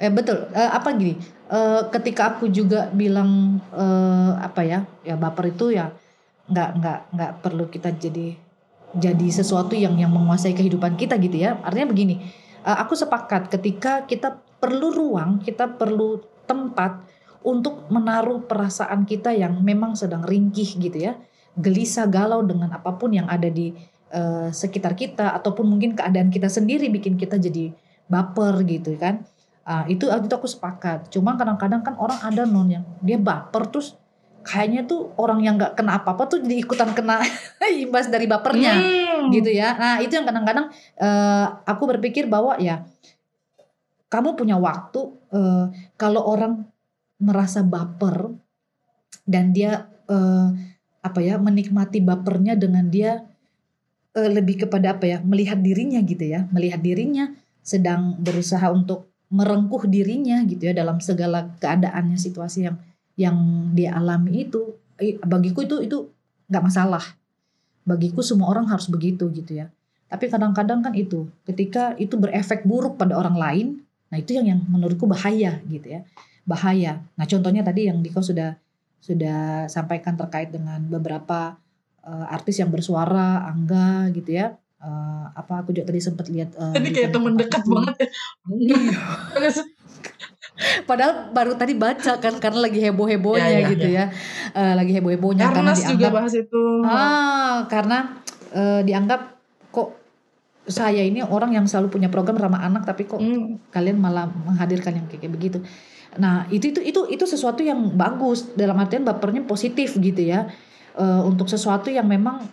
ya. 0.00 0.08
eh 0.08 0.10
betul 0.10 0.48
eh, 0.56 0.70
apa 0.72 0.96
gini 0.96 1.20
eh, 1.52 1.82
ketika 1.92 2.36
aku 2.36 2.48
juga 2.48 2.88
bilang 2.88 3.60
eh, 3.76 4.32
apa 4.40 4.64
ya 4.64 4.88
ya 5.04 5.14
baper 5.20 5.52
itu 5.52 5.76
ya 5.76 5.92
nggak 6.48 6.70
nggak 6.80 6.98
nggak 7.14 7.32
perlu 7.44 7.64
kita 7.70 7.94
jadi 7.94 8.34
jadi 8.92 9.28
sesuatu 9.32 9.72
yang 9.72 9.96
yang 9.96 10.12
menguasai 10.12 10.52
kehidupan 10.52 11.00
kita 11.00 11.16
gitu 11.16 11.40
ya. 11.40 11.56
Artinya 11.64 11.88
begini 11.92 12.20
uh, 12.66 12.76
aku 12.82 12.92
sepakat 12.92 13.48
ketika 13.48 14.04
kita 14.04 14.40
perlu 14.60 14.92
ruang 14.92 15.40
kita 15.40 15.80
perlu 15.80 16.20
tempat 16.44 17.00
untuk 17.42 17.88
menaruh 17.90 18.44
perasaan 18.46 19.02
kita 19.08 19.34
yang 19.34 19.58
memang 19.64 19.96
sedang 19.98 20.22
ringkih 20.22 20.78
gitu 20.78 20.98
ya. 20.98 21.16
Gelisah 21.56 22.08
galau 22.08 22.40
dengan 22.44 22.72
apa 22.72 22.96
pun 22.96 23.12
yang 23.12 23.28
ada 23.28 23.48
di 23.48 23.72
uh, 24.12 24.48
sekitar 24.52 24.96
kita 24.96 25.36
ataupun 25.36 25.68
mungkin 25.68 25.96
keadaan 25.96 26.32
kita 26.32 26.48
sendiri 26.48 26.88
bikin 26.88 27.16
kita 27.20 27.36
jadi 27.36 27.72
baper 28.08 28.60
gitu 28.68 28.96
kan 29.00 29.24
uh, 29.66 29.84
itu 29.86 30.08
itu 30.08 30.34
aku 30.34 30.48
sepakat 30.48 31.10
cuma 31.10 31.34
kadang-kadang 31.38 31.82
kan 31.82 31.94
orang 31.98 32.18
ada 32.22 32.42
non 32.46 32.68
yang 32.70 32.84
dia 33.02 33.18
baper 33.18 33.68
terus 33.70 33.98
kayaknya 34.42 34.84
tuh 34.84 35.14
orang 35.16 35.40
yang 35.40 35.54
nggak 35.54 35.78
kena 35.78 36.02
apa-apa 36.02 36.26
tuh 36.26 36.38
jadi 36.42 36.66
ikutan 36.66 36.90
kena 36.92 37.22
imbas 37.82 38.10
dari 38.10 38.26
bapernya 38.26 38.74
hmm. 38.74 39.30
gitu 39.30 39.50
ya. 39.54 39.78
Nah 39.78 40.02
itu 40.02 40.18
yang 40.18 40.26
kadang-kadang 40.26 40.66
uh, 40.98 41.62
aku 41.62 41.86
berpikir 41.86 42.26
bahwa 42.26 42.58
ya 42.58 42.82
kamu 44.10 44.34
punya 44.34 44.58
waktu 44.58 45.00
uh, 45.32 45.70
kalau 45.94 46.22
orang 46.26 46.66
merasa 47.22 47.62
baper 47.62 48.34
dan 49.24 49.54
dia 49.54 49.86
uh, 50.10 50.50
apa 51.02 51.20
ya 51.22 51.38
menikmati 51.38 52.02
bapernya 52.02 52.58
dengan 52.58 52.90
dia 52.90 53.22
uh, 54.18 54.30
lebih 54.30 54.66
kepada 54.66 54.98
apa 54.98 55.06
ya 55.06 55.18
melihat 55.22 55.62
dirinya 55.62 56.02
gitu 56.02 56.26
ya 56.26 56.50
melihat 56.50 56.82
dirinya 56.82 57.30
sedang 57.62 58.18
berusaha 58.18 58.66
untuk 58.74 59.11
merengkuh 59.32 59.88
dirinya 59.88 60.44
gitu 60.44 60.68
ya 60.68 60.76
dalam 60.76 61.00
segala 61.00 61.56
keadaannya 61.56 62.20
situasi 62.20 62.68
yang 62.68 62.76
yang 63.16 63.36
dia 63.72 63.96
alami 63.96 64.44
itu 64.44 64.76
bagiku 65.24 65.64
itu 65.64 65.80
itu 65.80 65.98
nggak 66.52 66.64
masalah. 66.68 67.02
Bagiku 67.82 68.20
semua 68.20 68.52
orang 68.52 68.68
harus 68.68 68.86
begitu 68.92 69.32
gitu 69.32 69.64
ya. 69.64 69.72
Tapi 70.12 70.28
kadang-kadang 70.28 70.84
kan 70.84 70.92
itu 70.92 71.32
ketika 71.48 71.96
itu 71.96 72.20
berefek 72.20 72.68
buruk 72.68 73.00
pada 73.00 73.16
orang 73.16 73.34
lain 73.34 73.68
nah 74.12 74.20
itu 74.20 74.36
yang 74.36 74.44
yang 74.44 74.60
menurutku 74.68 75.08
bahaya 75.08 75.64
gitu 75.72 75.88
ya. 75.88 76.04
Bahaya. 76.44 77.00
Nah 77.16 77.24
contohnya 77.24 77.64
tadi 77.64 77.88
yang 77.88 78.04
Diko 78.04 78.20
sudah 78.20 78.60
sudah 79.00 79.66
sampaikan 79.72 80.14
terkait 80.14 80.52
dengan 80.52 80.78
beberapa 80.86 81.56
uh, 82.04 82.26
artis 82.28 82.60
yang 82.60 82.68
bersuara 82.68 83.48
Angga 83.48 84.12
gitu 84.12 84.36
ya 84.36 84.54
uh, 84.82 85.24
apa 85.32 85.62
aku 85.62 85.70
juga 85.70 85.88
tadi 85.88 86.00
sempat 86.02 86.26
lihat 86.28 86.52
uh, 86.58 86.74
tadi 86.74 86.90
kayak 86.90 87.14
teman 87.14 87.38
dekat 87.38 87.62
banget 87.64 87.94
ya 88.02 88.08
iya. 88.58 88.78
Padahal 90.86 91.32
baru 91.32 91.56
tadi 91.56 91.74
baca 91.74 92.20
kan 92.20 92.38
karena 92.38 92.60
lagi 92.68 92.78
heboh-hebohnya 92.78 93.48
ya, 93.50 93.60
ya, 93.66 93.70
gitu 93.72 93.88
ya. 93.88 94.04
ya. 94.04 94.06
Uh, 94.52 94.74
lagi 94.78 94.92
heboh-hebohnya 94.94 95.48
karena 95.50 95.72
dianggap 95.74 95.90
juga 95.96 96.08
bahas 96.12 96.34
itu. 96.36 96.62
Ah, 96.84 97.56
karena 97.66 97.98
uh, 98.52 98.80
dianggap 98.84 99.20
kok 99.72 99.96
saya 100.68 101.02
ini 101.02 101.24
orang 101.24 101.56
yang 101.56 101.66
selalu 101.66 101.98
punya 101.98 102.08
program 102.12 102.38
ramah 102.38 102.62
anak 102.62 102.86
tapi 102.86 103.08
kok 103.08 103.18
hmm. 103.18 103.74
kalian 103.74 103.98
malah 103.98 104.28
menghadirkan 104.28 105.02
yang 105.02 105.06
kayak 105.08 105.32
begitu. 105.32 105.58
Nah, 106.20 106.44
itu 106.52 106.70
itu 106.70 106.80
itu 106.84 107.00
itu 107.08 107.24
sesuatu 107.24 107.64
yang 107.64 107.96
bagus 107.96 108.52
dalam 108.52 108.76
artian 108.76 109.02
bapernya 109.02 109.42
positif 109.48 109.96
gitu 109.96 110.20
ya. 110.20 110.52
Uh, 110.92 111.24
untuk 111.24 111.48
sesuatu 111.48 111.88
yang 111.88 112.04
memang 112.04 112.44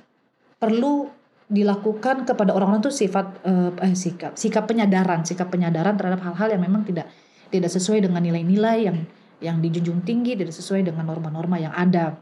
perlu 0.56 1.12
dilakukan 1.50 2.30
kepada 2.30 2.54
orang-orang 2.54 2.86
tuh 2.86 2.94
sifat 2.94 3.42
uh, 3.42 3.74
eh, 3.82 3.98
sikap 3.98 4.38
sikap 4.38 4.70
penyadaran 4.70 5.26
sikap 5.26 5.50
penyadaran 5.50 5.98
terhadap 5.98 6.22
hal-hal 6.22 6.54
yang 6.54 6.62
memang 6.62 6.86
tidak 6.86 7.10
tidak 7.50 7.74
sesuai 7.74 8.06
dengan 8.06 8.22
nilai-nilai 8.22 8.78
yang 8.86 8.98
yang 9.40 9.58
dijunjung 9.64 10.04
tinggi, 10.04 10.36
tidak 10.36 10.54
sesuai 10.56 10.86
dengan 10.86 11.08
norma-norma 11.08 11.58
yang 11.58 11.72
ada. 11.72 12.20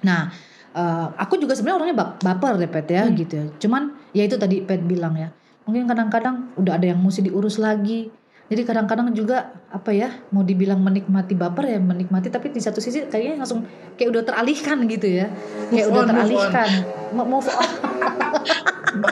Nah, 0.00 0.32
uh, 0.72 1.12
aku 1.20 1.36
juga 1.36 1.52
sebenarnya 1.52 1.78
orangnya 1.84 1.98
baper 2.20 2.56
deh 2.56 2.70
Pet 2.70 2.88
ya 2.88 3.04
hmm. 3.06 3.14
gitu. 3.16 3.34
Ya. 3.36 3.44
Cuman 3.60 3.82
ya 4.16 4.22
itu 4.24 4.36
tadi 4.40 4.64
Pet 4.64 4.80
bilang 4.84 5.14
ya. 5.16 5.28
Mungkin 5.68 5.86
kadang-kadang 5.86 6.56
udah 6.56 6.80
ada 6.80 6.86
yang 6.90 6.98
mesti 6.98 7.28
diurus 7.28 7.60
lagi. 7.60 8.08
Jadi 8.50 8.66
kadang-kadang 8.66 9.14
juga 9.14 9.54
apa 9.70 9.94
ya 9.94 10.10
mau 10.34 10.42
dibilang 10.42 10.82
menikmati 10.82 11.38
baper 11.38 11.70
ya 11.70 11.78
menikmati 11.78 12.34
tapi 12.34 12.50
di 12.50 12.58
satu 12.58 12.82
sisi 12.82 13.06
kayaknya 13.06 13.46
langsung 13.46 13.62
kayak 13.94 14.10
udah 14.10 14.22
teralihkan 14.26 14.90
gitu 14.90 15.06
ya. 15.06 15.30
Kayak 15.70 15.86
move 15.86 15.94
udah 15.94 16.02
on, 16.02 16.10
teralihkan. 16.10 16.68
Move 17.14 17.22
on. 17.22 17.26
Move 17.30 17.48
on. 17.54 17.68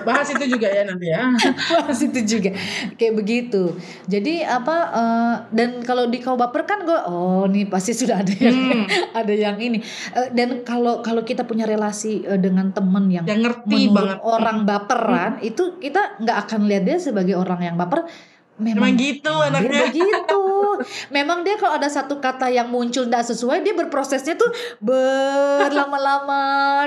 bahas 0.03 0.29
itu 0.35 0.45
juga 0.59 0.69
ya 0.69 0.83
nanti 0.87 1.07
ya 1.11 1.31
bahas 1.87 2.01
itu 2.03 2.21
juga 2.27 2.51
kayak 2.99 3.15
begitu 3.15 3.77
jadi 4.11 4.59
apa 4.59 4.77
uh, 4.91 5.35
dan 5.55 5.83
kalau 5.87 6.11
di 6.11 6.19
kau 6.19 6.35
baper 6.35 6.67
kan 6.67 6.83
gue 6.83 6.99
oh 7.07 7.47
nih 7.47 7.69
pasti 7.71 7.95
sudah 7.95 8.23
ada 8.23 8.35
yang 8.35 8.57
hmm. 8.57 8.87
ada 9.21 9.35
yang 9.35 9.57
ini 9.59 9.79
uh, 10.15 10.29
dan 10.35 10.67
kalau 10.67 11.01
kalau 11.05 11.23
kita 11.23 11.47
punya 11.47 11.65
relasi 11.65 12.27
uh, 12.27 12.39
dengan 12.39 12.75
temen 12.75 13.11
yang, 13.11 13.25
yang 13.27 13.43
ngerti 13.45 13.91
banget 13.93 14.19
orang 14.23 14.67
baperan 14.67 15.33
hmm. 15.39 15.49
itu 15.49 15.79
kita 15.79 16.19
nggak 16.23 16.39
akan 16.49 16.61
lihat 16.67 16.83
dia 16.87 16.99
sebagai 16.99 17.39
orang 17.39 17.61
yang 17.63 17.77
baper 17.79 18.07
memang, 18.59 18.91
memang 18.91 18.93
gitu 18.99 19.35
anaknya. 19.35 19.89
begitu. 19.89 20.43
Memang 21.15 21.47
dia 21.47 21.55
kalau 21.59 21.79
ada 21.79 21.89
satu 21.91 22.19
kata 22.19 22.51
yang 22.51 22.71
muncul 22.71 23.07
tidak 23.07 23.27
sesuai 23.27 23.63
dia 23.63 23.75
berprosesnya 23.75 24.35
tuh 24.35 24.51
berlama-lama 24.83 26.43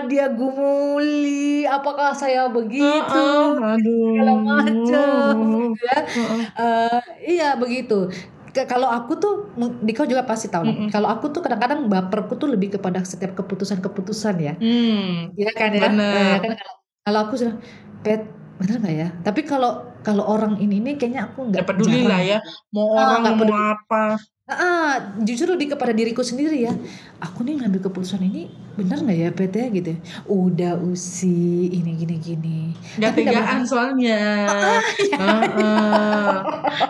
dia 0.07 0.31
gumuli 0.31 1.63
apakah 1.67 2.11
saya 2.15 2.51
begitu 2.51 2.91
uh, 2.91 3.55
uh, 3.55 3.75
aduh. 3.75 4.11
segala 4.15 4.33
macam 4.39 5.75
ya. 5.79 5.97
Uh, 6.03 6.43
uh, 6.59 6.99
iya 7.23 7.55
begitu. 7.55 8.11
Kalau 8.51 8.91
aku 8.91 9.15
tuh 9.15 9.33
Diko 9.79 10.03
juga 10.03 10.27
pasti 10.27 10.51
tahu 10.51 10.67
mm 10.67 10.75
-mm. 10.75 10.87
kalau 10.91 11.07
aku 11.07 11.31
tuh 11.31 11.39
kadang-kadang 11.39 11.87
baperku 11.87 12.35
tuh 12.35 12.51
lebih 12.51 12.75
kepada 12.75 12.99
setiap 13.07 13.31
keputusan-keputusan 13.39 14.35
ya. 14.43 14.53
Mm, 14.59 15.39
iya 15.39 15.51
kan 15.55 15.71
ya, 15.71 15.87
ya 15.87 16.37
kan 16.43 16.59
kalau 17.07 17.19
aku 17.23 17.39
sudah 17.39 17.55
pet 18.03 18.27
bener 18.59 18.77
nggak 18.83 18.95
ya? 18.95 19.07
Tapi 19.23 19.41
kalau 19.47 19.90
kalau 20.01 20.25
orang 20.25 20.57
ini 20.57 20.81
ini 20.81 20.97
kayaknya 20.97 21.29
aku 21.29 21.49
nggak 21.49 21.65
peduli 21.65 22.05
lah 22.05 22.21
ya. 22.21 22.39
mau 22.73 22.97
ah, 22.97 23.21
orang 23.21 23.37
mau 23.37 23.53
apa. 23.53 24.17
Ah 24.51 25.15
justru 25.23 25.55
di 25.55 25.69
kepada 25.69 25.95
diriku 25.95 26.25
sendiri 26.25 26.65
ya. 26.67 26.73
Aku 27.21 27.45
nih 27.45 27.61
ngambil 27.61 27.87
keputusan 27.87 28.25
ini 28.25 28.49
bener 28.75 29.03
nggak 29.03 29.17
ya 29.19 29.29
PT 29.35 29.55
gitu 29.77 29.89
ya? 29.93 29.99
udah 30.25 30.73
usi 30.81 31.69
ini 31.69 31.91
gini 32.01 32.15
gini. 32.17 32.59
Nggak 32.97 33.11
tegaan 33.15 33.61
soalnya. 33.63 34.21
Ah, 34.49 34.81
ya. 34.97 35.17
uh, 35.21 35.43
uh. 35.61 36.35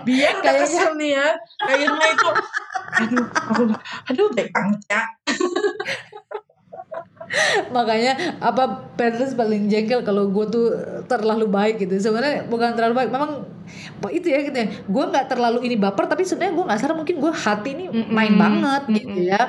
biar 0.08 0.40
kayak 0.42 0.66
kesel 0.66 0.96
nih 0.98 1.20
ya 1.20 1.28
kayaknya 1.62 2.08
itu. 2.16 2.30
Aduh 2.92 3.26
aku 3.28 3.62
aduh 4.10 4.28
baik 4.36 4.52
ya 4.88 5.04
makanya 7.76 8.38
apa 8.44 8.92
Petrus 9.00 9.34
paling 9.34 9.72
jengkel 9.72 10.04
kalau 10.04 10.28
gue 10.28 10.46
tuh 10.52 10.68
terlalu 11.08 11.48
baik 11.48 11.76
gitu 11.80 11.96
sebenarnya 11.98 12.48
bukan 12.48 12.76
terlalu 12.76 13.04
baik 13.04 13.10
memang 13.10 13.48
itu 14.12 14.28
ya 14.28 14.40
gitu 14.44 14.58
ya 14.58 14.68
gue 14.68 15.04
nggak 15.16 15.26
terlalu 15.32 15.60
ini 15.72 15.76
baper 15.80 16.12
tapi 16.12 16.28
sebenarnya 16.28 16.54
gue 16.60 16.66
nggak 16.68 16.80
sadar 16.80 16.96
mungkin 16.98 17.18
gue 17.24 17.32
hati 17.32 17.70
ini 17.72 17.86
main 18.12 18.36
mm 18.36 18.36
-hmm. 18.36 18.40
banget 18.40 18.82
mm 18.84 18.90
-hmm. 18.90 19.00
gitu 19.00 19.20
ya 19.32 19.42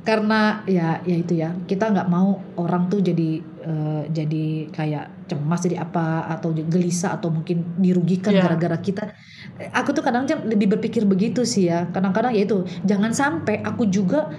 karena 0.00 0.64
ya 0.64 1.04
ya 1.04 1.16
itu 1.20 1.36
ya 1.36 1.52
kita 1.68 1.92
nggak 1.92 2.08
mau 2.08 2.40
orang 2.56 2.88
tuh 2.88 3.04
jadi 3.04 3.44
uh, 3.68 4.02
jadi 4.08 4.72
kayak 4.72 5.28
cemas 5.28 5.60
jadi 5.60 5.84
apa 5.84 6.24
atau 6.24 6.56
gelisah 6.56 7.20
atau 7.20 7.28
mungkin 7.28 7.76
dirugikan 7.76 8.32
iya. 8.32 8.48
gara-gara 8.48 8.80
yeah. 8.80 8.84
kita 8.84 9.04
aku 9.76 9.92
tuh 9.92 10.00
kadang-kadang 10.00 10.48
lebih 10.48 10.72
berpikir 10.72 11.04
begitu 11.04 11.44
sih 11.44 11.68
ya 11.68 11.84
kadang-kadang 11.92 12.32
ya 12.32 12.48
itu 12.48 12.64
jangan 12.88 13.12
sampai 13.12 13.60
aku 13.60 13.92
juga 13.92 14.32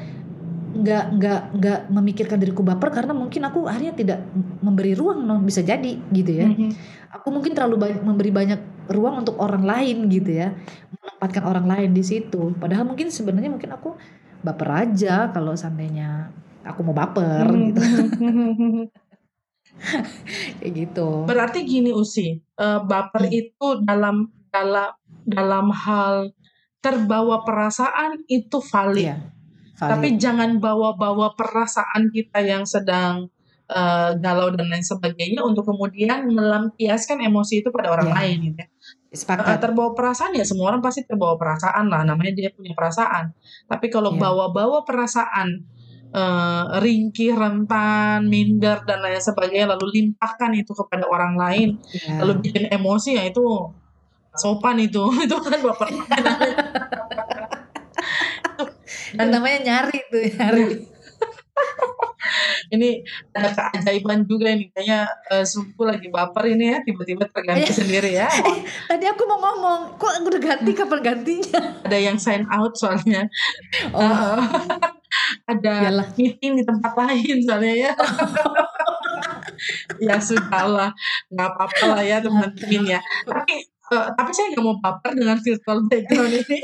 nggak 0.72 1.06
nggak 1.20 1.42
nggak 1.60 1.80
memikirkan 1.92 2.40
diriku 2.40 2.63
baper 2.63 2.96
karena 2.96 3.12
mungkin 3.12 3.44
aku 3.44 3.68
akhirnya 3.68 3.92
tidak 3.92 4.20
memberi 4.63 4.96
ruang 4.96 5.28
no 5.28 5.44
bisa 5.44 5.60
jadi 5.60 6.00
gitu 6.16 6.32
ya. 6.32 6.48
Mm-hmm. 6.48 6.72
aku 7.12 7.28
mungkin 7.28 7.51
terlalu 7.51 7.75
banyak 7.75 8.01
memberi 8.08 8.32
banyak 8.32 8.62
ruang 8.88 9.28
untuk 9.28 9.36
orang 9.44 9.68
lain 9.68 10.08
gitu 10.08 10.32
ya. 10.32 10.56
Menempatkan 10.96 11.44
orang 11.44 11.68
lain 11.68 11.90
di 11.92 12.04
situ. 12.08 12.56
Padahal 12.56 12.88
mungkin 12.88 13.12
sebenarnya 13.12 13.51
mungkin 13.51 13.72
aku 13.75 14.00
baper 14.42 14.88
aja 14.88 15.28
kalau 15.36 15.51
seandainya 15.54 16.32
aku 16.63 16.80
mau 16.88 16.96
baper 16.96 17.51
mm-hmm. 17.51 17.68
gitu. 17.68 17.82
Kayak 20.63 20.72
gitu. 20.72 21.10
Berarti 21.28 21.60
gini 21.68 21.92
usi. 21.92 22.40
Uh, 22.56 22.80
baper 22.84 23.28
hmm. 23.28 23.40
itu 23.44 23.68
dalam 23.84 24.32
dalam 24.51 24.92
dalam 25.28 25.68
hal 25.72 26.32
terbawa 26.80 27.44
perasaan 27.44 28.24
itu 28.32 28.58
valid. 28.63 29.16
Yeah 29.16 29.41
tapi 29.82 30.08
jangan 30.22 30.62
bawa-bawa 30.62 31.34
perasaan 31.34 32.14
kita 32.14 32.46
yang 32.46 32.64
sedang 32.70 33.34
uh, 33.72 34.12
galau 34.20 34.54
dan 34.54 34.70
lain 34.70 34.86
sebagainya 34.86 35.42
untuk 35.42 35.66
kemudian 35.66 36.30
melampiaskan 36.30 37.24
emosi 37.24 37.66
itu 37.66 37.70
pada 37.74 37.90
orang 37.90 38.12
ya. 38.12 38.16
lain 38.22 38.38
gitu 38.52 38.60
ya. 38.62 38.70
Uh, 39.12 39.60
terbawa 39.60 39.92
perasaan 39.92 40.32
ya 40.40 40.48
semua 40.48 40.72
orang 40.72 40.80
pasti 40.80 41.04
terbawa 41.04 41.36
perasaan 41.36 41.92
lah 41.92 42.08
namanya 42.08 42.32
dia 42.32 42.50
punya 42.54 42.72
perasaan. 42.72 43.36
Tapi 43.68 43.92
kalau 43.92 44.16
ya. 44.16 44.24
bawa-bawa 44.24 44.88
perasaan 44.88 45.68
uh, 46.16 46.80
ringkih, 46.80 47.36
rentan, 47.36 48.28
minder 48.28 48.84
dan 48.88 49.04
lain 49.04 49.20
sebagainya 49.20 49.76
lalu 49.76 50.00
limpahkan 50.00 50.52
itu 50.56 50.72
kepada 50.76 51.08
orang 51.08 51.36
lain 51.36 51.70
ya. 51.92 52.24
lalu 52.24 52.44
bikin 52.44 52.72
emosi 52.72 53.20
ya 53.20 53.28
itu 53.28 53.44
sopan 54.36 54.80
itu 54.80 55.04
itu 55.26 55.36
kan 55.36 55.60
baper 55.60 55.88
dan 59.22 59.28
namanya 59.30 59.60
nyari 59.62 60.00
tuh 60.10 60.22
nyari 60.25 60.66
ini 62.72 63.04
ada 63.36 63.51
keajaiban 63.51 64.24
juga 64.24 64.48
ini 64.50 64.72
kayaknya 64.72 65.04
uh, 65.30 65.44
suku 65.44 65.84
lagi 65.84 66.08
baper 66.08 66.56
ini 66.56 66.72
ya 66.72 66.78
tiba-tiba 66.82 67.28
terganti 67.28 67.68
Iya. 67.68 67.75
sendiri 67.75 68.10
ya. 68.16 68.28
Eh, 68.32 68.63
tadi 68.90 69.06
aku 69.06 69.28
mau 69.28 69.36
ngomong, 69.38 70.00
kok 70.00 70.24
udah 70.24 70.40
ganti 70.40 70.72
kapan 70.72 71.00
gantinya? 71.04 71.60
Ada 71.84 71.98
yang 72.00 72.16
sign 72.16 72.48
out 72.48 72.72
soalnya. 72.74 73.28
Oh, 73.92 74.00
Uh, 74.00 74.40
ada 75.44 75.92
iyalah. 75.92 76.08
meeting 76.16 76.56
di 76.56 76.63
tempat 76.63 76.96
lain 76.96 77.44
soalnya 77.44 77.75
ya. 77.75 77.92
ya 80.08 80.16
sudahlah, 80.18 80.96
nggak 81.28 81.48
apa-apa 81.51 81.84
lah 81.92 82.04
ya 82.04 82.18
teman-teman 82.24 82.84
ya. 82.88 83.00
Tapi 83.28 83.68
eh, 83.92 84.08
tapi 84.16 84.32
saya 84.32 84.46
nggak 84.52 84.64
mau 84.64 84.76
baper 84.80 85.12
dengan 85.14 85.38
virtual 85.38 85.80
background 85.86 86.34
ini. 86.34 86.60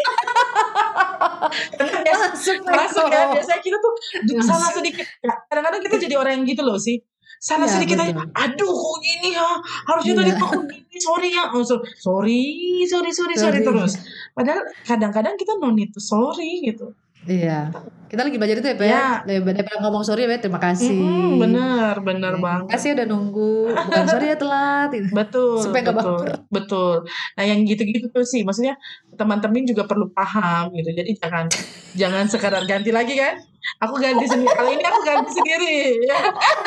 Karena 1.78 2.00
biasa 2.04 2.26
masuk 2.64 3.06
ya 3.08 3.24
biasanya 3.32 3.62
kita 3.62 3.78
tuh 3.78 3.94
salah 4.42 4.70
sedikit. 4.72 5.06
Ya, 5.20 5.34
kadang-kadang 5.48 5.82
kita 5.84 5.96
jadi 6.00 6.16
orang 6.16 6.42
yang 6.42 6.46
gitu 6.48 6.64
loh 6.64 6.78
sih. 6.78 7.00
Salah 7.38 7.70
Iya, 7.70 7.74
sedikit 7.78 8.02
aja 8.02 8.18
aduh 8.18 8.74
kok 8.74 8.98
gini 8.98 9.38
ya 9.38 9.46
harusnya 9.86 10.18
tadi 10.18 10.32
Iya. 10.34 10.42
aku 10.42 10.58
gini 10.66 10.98
sorry 10.98 11.30
ya 11.30 11.46
oh, 11.54 11.62
so- 11.62 11.86
sorry 11.94 12.42
sorry 12.90 13.14
sorry 13.14 13.38
sorry 13.38 13.62
Sorry. 13.62 13.62
terus. 13.62 13.94
Padahal 14.34 14.66
kadang-kadang 14.82 15.38
kita 15.38 15.54
no 15.62 15.70
need 15.70 15.94
to 15.94 16.02
sorry 16.02 16.66
gitu 16.66 16.98
Iya. 17.28 17.60
Kita 18.08 18.24
lagi 18.24 18.40
belajar 18.40 18.64
itu 18.64 18.68
ya, 18.72 18.78
Pak. 18.80 18.88
Iya. 18.88 19.08
Lebih 19.28 19.52
daripada 19.52 19.84
ngomong 19.84 20.00
sorry 20.00 20.24
ya, 20.24 20.32
Pak. 20.32 20.40
Terima 20.40 20.62
kasih. 20.64 20.96
Mm-mm, 20.96 21.32
bener 21.38 21.94
bener 22.00 22.34
Ya, 22.34 22.40
banget 22.40 22.64
Terima 22.64 22.72
kasih 22.72 22.90
udah 22.96 23.06
nunggu. 23.06 23.56
Bukan 23.68 24.04
sorry 24.08 24.26
ya 24.26 24.38
telat. 24.40 24.90
Betul, 25.12 25.60
Supaya 25.60 25.84
betul, 25.84 26.16
baper. 26.24 26.30
betul. 26.48 26.94
Nah 27.36 27.44
yang 27.44 27.60
gitu-gitu 27.62 28.08
tuh 28.08 28.24
sih, 28.24 28.48
maksudnya 28.48 28.80
teman-teman 29.14 29.68
juga 29.68 29.84
perlu 29.84 30.08
paham 30.10 30.72
gitu. 30.72 30.88
Jadi 30.96 31.20
jangan 31.20 31.46
jangan 31.94 32.24
sekadar 32.26 32.64
ganti 32.64 32.96
lagi 32.96 33.20
kan. 33.20 33.36
Aku 33.84 34.00
ganti 34.00 34.24
sendiri. 34.24 34.56
Kali 34.56 34.72
ini 34.74 34.86
aku 34.88 35.00
ganti 35.04 35.32
sendiri. 35.36 35.78
Ya. 36.08 36.18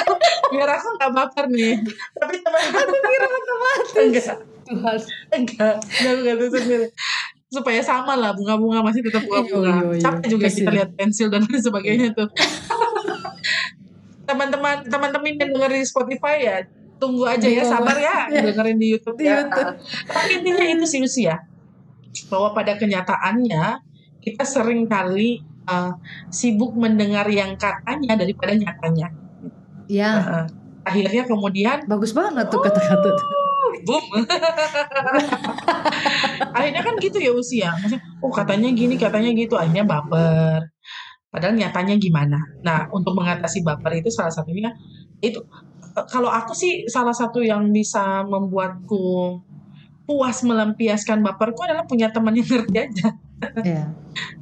Biar 0.52 0.68
aku 0.76 0.86
nggak 0.92 1.10
baper 1.10 1.44
nih. 1.48 1.72
Tapi 2.14 2.34
teman 2.36 2.60
Aku 2.68 2.92
kira 3.00 3.26
otomatis. 3.26 3.92
enggak, 3.96 4.36
Tuhan. 4.68 4.98
enggak, 5.32 5.74
enggak 5.80 6.12
aku 6.12 6.20
ganti 6.20 6.46
sendiri. 6.52 6.86
Supaya 7.50 7.82
sama 7.82 8.14
lah 8.14 8.30
bunga-bunga 8.30 8.78
masih 8.86 9.02
tetap 9.02 9.26
bunga-bunga. 9.26 9.68
Iya, 9.68 9.82
iya, 9.82 9.92
iya. 9.98 10.02
Capek 10.06 10.26
juga 10.30 10.46
kita 10.46 10.54
Kasihan. 10.54 10.72
lihat 10.78 10.90
pensil 10.94 11.26
dan 11.28 11.42
lain 11.44 11.60
sebagainya 11.60 12.08
tuh. 12.14 12.28
teman-teman 14.30 14.86
teman-teman 14.86 15.34
yang 15.34 15.50
dengerin 15.50 15.82
di 15.82 15.88
Spotify 15.90 16.36
ya 16.38 16.56
tunggu 17.02 17.26
aja 17.26 17.48
ya 17.50 17.66
sabar 17.66 17.98
ya 17.98 18.30
dengerin 18.30 18.78
di 18.78 18.94
YouTube 18.94 19.18
Di 19.18 19.26
ya. 19.26 19.42
YouTube. 19.42 19.74
Tapi 20.06 20.30
intinya 20.38 20.64
itu 20.70 20.86
sih 20.86 21.00
usia 21.02 21.42
bahwa 22.30 22.54
pada 22.54 22.78
kenyataannya 22.78 23.82
kita 24.22 24.44
sering 24.46 24.86
kali 24.86 25.42
uh, 25.66 25.96
sibuk 26.30 26.76
mendengar 26.78 27.26
yang 27.26 27.56
katanya 27.58 28.14
daripada 28.14 28.54
nyatanya. 28.54 29.10
Ya, 29.90 30.10
Uh, 30.22 30.46
akhirnya 30.86 31.26
kemudian 31.26 31.82
bagus 31.90 32.14
banget 32.14 32.46
tuh 32.46 32.62
kata-kata 32.62 33.10
tuh. 33.10 33.26
Boom. 33.86 34.00
akhirnya 36.56 36.82
kan 36.82 36.94
gitu 36.98 37.18
ya 37.22 37.32
usia. 37.34 37.70
Maksudnya, 37.78 38.02
oh 38.20 38.32
katanya 38.32 38.68
gini, 38.74 38.94
katanya 38.98 39.30
gitu. 39.34 39.54
Akhirnya 39.54 39.86
baper. 39.86 40.60
Padahal 41.30 41.54
nyatanya 41.54 41.94
gimana? 41.96 42.38
Nah, 42.66 42.90
untuk 42.90 43.14
mengatasi 43.14 43.62
baper 43.62 44.02
itu 44.02 44.10
salah 44.10 44.34
satunya 44.34 44.74
itu 45.22 45.38
eh, 45.94 46.06
kalau 46.10 46.32
aku 46.32 46.56
sih 46.56 46.88
salah 46.90 47.14
satu 47.14 47.44
yang 47.44 47.70
bisa 47.70 48.26
membuatku 48.26 49.38
puas 50.10 50.42
melampiaskan 50.42 51.22
baperku 51.22 51.62
adalah 51.62 51.86
punya 51.86 52.10
teman 52.10 52.34
yang 52.34 52.48
ngerti 52.48 52.76
aja. 52.82 53.08
Ya. 53.62 53.94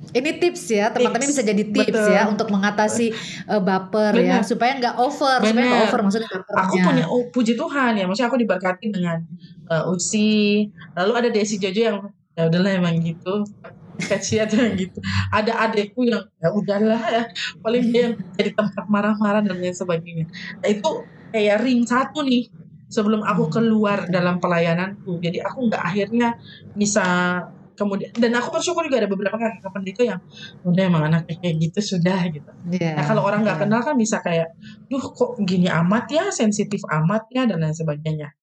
Ini 0.09 0.41
tips 0.41 0.73
ya, 0.73 0.89
teman-teman 0.89 1.29
bisa 1.29 1.45
jadi 1.45 1.69
tips 1.69 1.93
Betul. 1.93 2.17
ya 2.17 2.23
untuk 2.33 2.49
mengatasi 2.49 3.13
eh, 3.45 3.61
baper 3.61 4.17
ya, 4.17 4.41
Benar. 4.41 4.49
supaya 4.49 4.73
nggak 4.81 4.97
over, 4.97 5.39
supaya 5.45 5.53
Benar. 5.53 5.69
nggak 5.69 5.85
over 5.85 6.01
maksudnya 6.01 6.31
bapernya. 6.33 6.65
Aku 6.65 6.75
punya 6.81 7.05
oh 7.13 7.23
puji 7.29 7.53
Tuhan 7.61 7.93
ya, 8.01 8.05
maksudnya 8.09 8.29
aku 8.33 8.39
diberkati 8.41 8.87
dengan 8.89 9.19
uh, 9.69 9.93
Usi, 9.93 10.65
lalu 10.97 11.13
ada 11.13 11.29
Desi 11.29 11.61
Jojo 11.61 11.83
yang 11.85 11.99
ya 12.33 12.49
udahlah 12.49 12.73
emang 12.73 12.97
gitu. 13.05 13.45
Aja 13.99 14.47
yang 14.47 14.79
gitu. 14.79 14.99
Ada 15.35 15.69
adekku 15.69 16.07
yang 16.07 16.25
ya 16.39 16.49
udahlah 16.55 17.03
ya, 17.11 17.23
paling 17.61 17.91
dia 17.93 18.01
yang 18.09 18.15
jadi 18.39 18.55
tempat 18.57 18.87
marah-marah 18.89 19.45
dan 19.45 19.61
lain 19.61 19.75
sebagainya. 19.77 20.25
Nah 20.63 20.69
itu 20.71 21.05
kayak 21.35 21.61
ring 21.67 21.85
satu 21.85 22.25
nih 22.25 22.49
sebelum 22.89 23.21
aku 23.27 23.53
keluar 23.53 24.09
dalam 24.09 24.41
pelayananku. 24.41 25.21
Jadi 25.21 25.45
aku 25.45 25.69
nggak 25.69 25.83
akhirnya 25.83 26.39
bisa 26.73 27.05
kemudian 27.79 28.11
dan 28.19 28.35
aku 28.35 28.51
bersyukur 28.51 28.83
juga 28.83 28.99
ada 28.99 29.09
beberapa 29.09 29.39
kakak 29.39 29.71
pendeta 29.71 30.03
yang 30.03 30.19
udah 30.67 30.83
emang 30.83 31.03
anaknya 31.07 31.39
kayak 31.39 31.57
gitu 31.63 31.95
sudah 31.95 32.19
gitu. 32.27 32.51
Iya. 32.75 32.99
Nah 32.99 33.05
kalau 33.07 33.23
orang 33.23 33.47
nggak 33.47 33.55
Iya. 33.57 33.65
kenal 33.71 33.81
kan 33.81 33.95
bisa 33.95 34.19
kayak, 34.19 34.51
duh 34.91 34.99
kok 35.01 35.39
gini 35.47 35.71
amat 35.71 36.11
ya, 36.11 36.25
sensitif 36.35 36.83
amat 36.91 37.31
ya 37.31 37.47
dan 37.47 37.63
lain 37.63 37.73
sebagainya. 37.73 38.35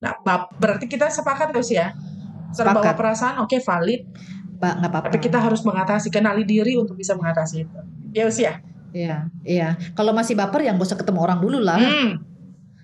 Nah 0.00 0.16
bab- 0.24 0.56
berarti 0.56 0.88
kita 0.88 1.12
sepakat 1.12 1.52
terus 1.52 1.68
ya, 1.68 1.92
terbawa 2.50 2.80
Sepakat. 2.80 2.94
perasaan 2.96 3.36
oke 3.44 3.56
valid, 3.60 4.00
Pak, 4.56 4.72
nggak 4.80 4.90
apa-apa. 4.90 5.06
tapi 5.12 5.18
kita 5.20 5.38
harus 5.38 5.60
mengatasi, 5.62 6.08
kenali 6.08 6.42
diri 6.42 6.72
untuk 6.74 6.96
bisa 6.96 7.12
mengatasi 7.12 7.56
itu. 7.62 7.78
Ya 8.16 8.24
usia. 8.24 8.64
Iya, 8.92 9.28
iya. 9.42 9.68
Kalau 9.92 10.12
masih 10.12 10.36
baper 10.36 10.64
yang 10.64 10.76
gak 10.76 10.84
usah 10.92 11.00
ketemu 11.00 11.24
orang 11.24 11.40
dulu 11.40 11.64
lah. 11.64 11.80
Hmm, 11.80 12.20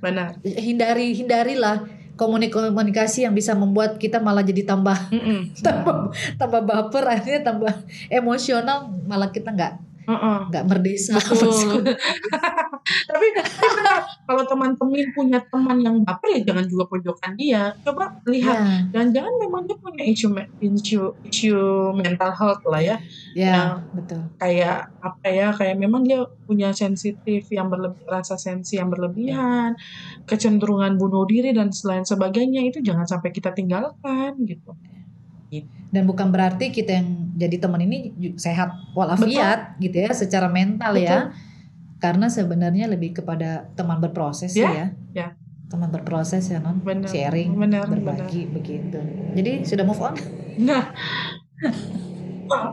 benar. 0.00 0.40
Hindari, 0.40 1.12
hindarilah 1.12 1.84
komunikasi 2.18 3.24
yang 3.24 3.32
bisa 3.32 3.54
membuat 3.54 3.96
kita 3.96 4.18
malah 4.18 4.42
jadi 4.42 4.66
tambah 4.66 4.98
Mm-mm. 5.14 5.54
tambah 5.66 6.10
tambah 6.36 6.60
baper 6.66 7.04
akhirnya 7.06 7.46
tambah 7.46 7.72
emosional 8.10 8.90
malah 9.06 9.30
kita 9.30 9.54
nggak 9.54 9.87
Mm-mm. 10.08 10.48
nggak 10.48 10.64
merdesa 10.64 11.20
Betul. 11.20 11.84
tapi 13.10 13.26
benar, 13.36 14.00
kalau 14.24 14.44
teman-teman 14.48 15.04
punya 15.12 15.38
teman 15.52 15.78
yang 15.84 15.96
baper 16.00 16.28
ya 16.32 16.40
jangan 16.48 16.64
juga 16.64 16.84
pojokan 16.88 17.32
dia. 17.36 17.76
Coba 17.84 18.08
lihat 18.24 18.56
ya, 18.56 18.64
jangan-jangan 18.96 19.34
memang 19.44 19.62
dia 19.68 19.76
punya 19.76 20.02
isu 20.08 20.26
me- 20.32 20.50
isu 20.64 21.00
isu 21.28 21.60
mental 21.92 22.32
health 22.32 22.64
lah 22.64 22.80
ya. 22.80 22.96
ya 23.36 23.52
Yang 23.52 23.72
betul 23.92 24.20
kayak 24.40 24.78
apa 25.04 25.26
ya 25.28 25.46
kayak 25.52 25.76
memang 25.76 26.02
dia 26.08 26.24
punya 26.48 26.72
sensitif 26.72 27.44
yang 27.52 27.68
berlebih 27.68 28.00
rasa 28.08 28.40
sensi 28.40 28.80
yang 28.80 28.88
berlebihan 28.88 29.76
kecenderungan 30.24 30.96
bunuh 30.96 31.24
diri 31.28 31.52
dan 31.52 31.68
selain 31.72 32.04
sebagainya 32.08 32.64
itu 32.64 32.80
jangan 32.80 33.04
sampai 33.04 33.30
kita 33.36 33.52
tinggalkan 33.52 34.32
gitu 34.48 34.72
dan 35.88 36.02
bukan 36.04 36.28
berarti 36.28 36.68
kita 36.68 37.00
yang 37.00 37.32
jadi 37.36 37.56
teman 37.56 37.80
ini 37.80 38.12
sehat 38.36 38.72
walafiat 38.92 39.80
gitu 39.80 40.04
ya 40.04 40.10
secara 40.12 40.48
mental 40.52 40.92
ya. 40.96 41.32
Karena 41.98 42.30
sebenarnya 42.30 42.86
lebih 42.86 43.18
kepada 43.18 43.66
teman 43.74 43.98
berproses 43.98 44.54
Ya, 44.54 44.70
ya, 44.70 44.86
ya. 45.10 45.28
teman 45.66 45.90
berproses 45.90 46.46
ya 46.46 46.62
non? 46.62 46.78
Benar. 46.78 47.10
Sharing 47.10 47.58
benar 47.58 47.90
berbagi 47.90 48.46
begitu. 48.46 49.02
Jadi 49.34 49.66
sudah 49.66 49.82
move 49.82 49.98
on? 49.98 50.14
Nah 50.62 50.94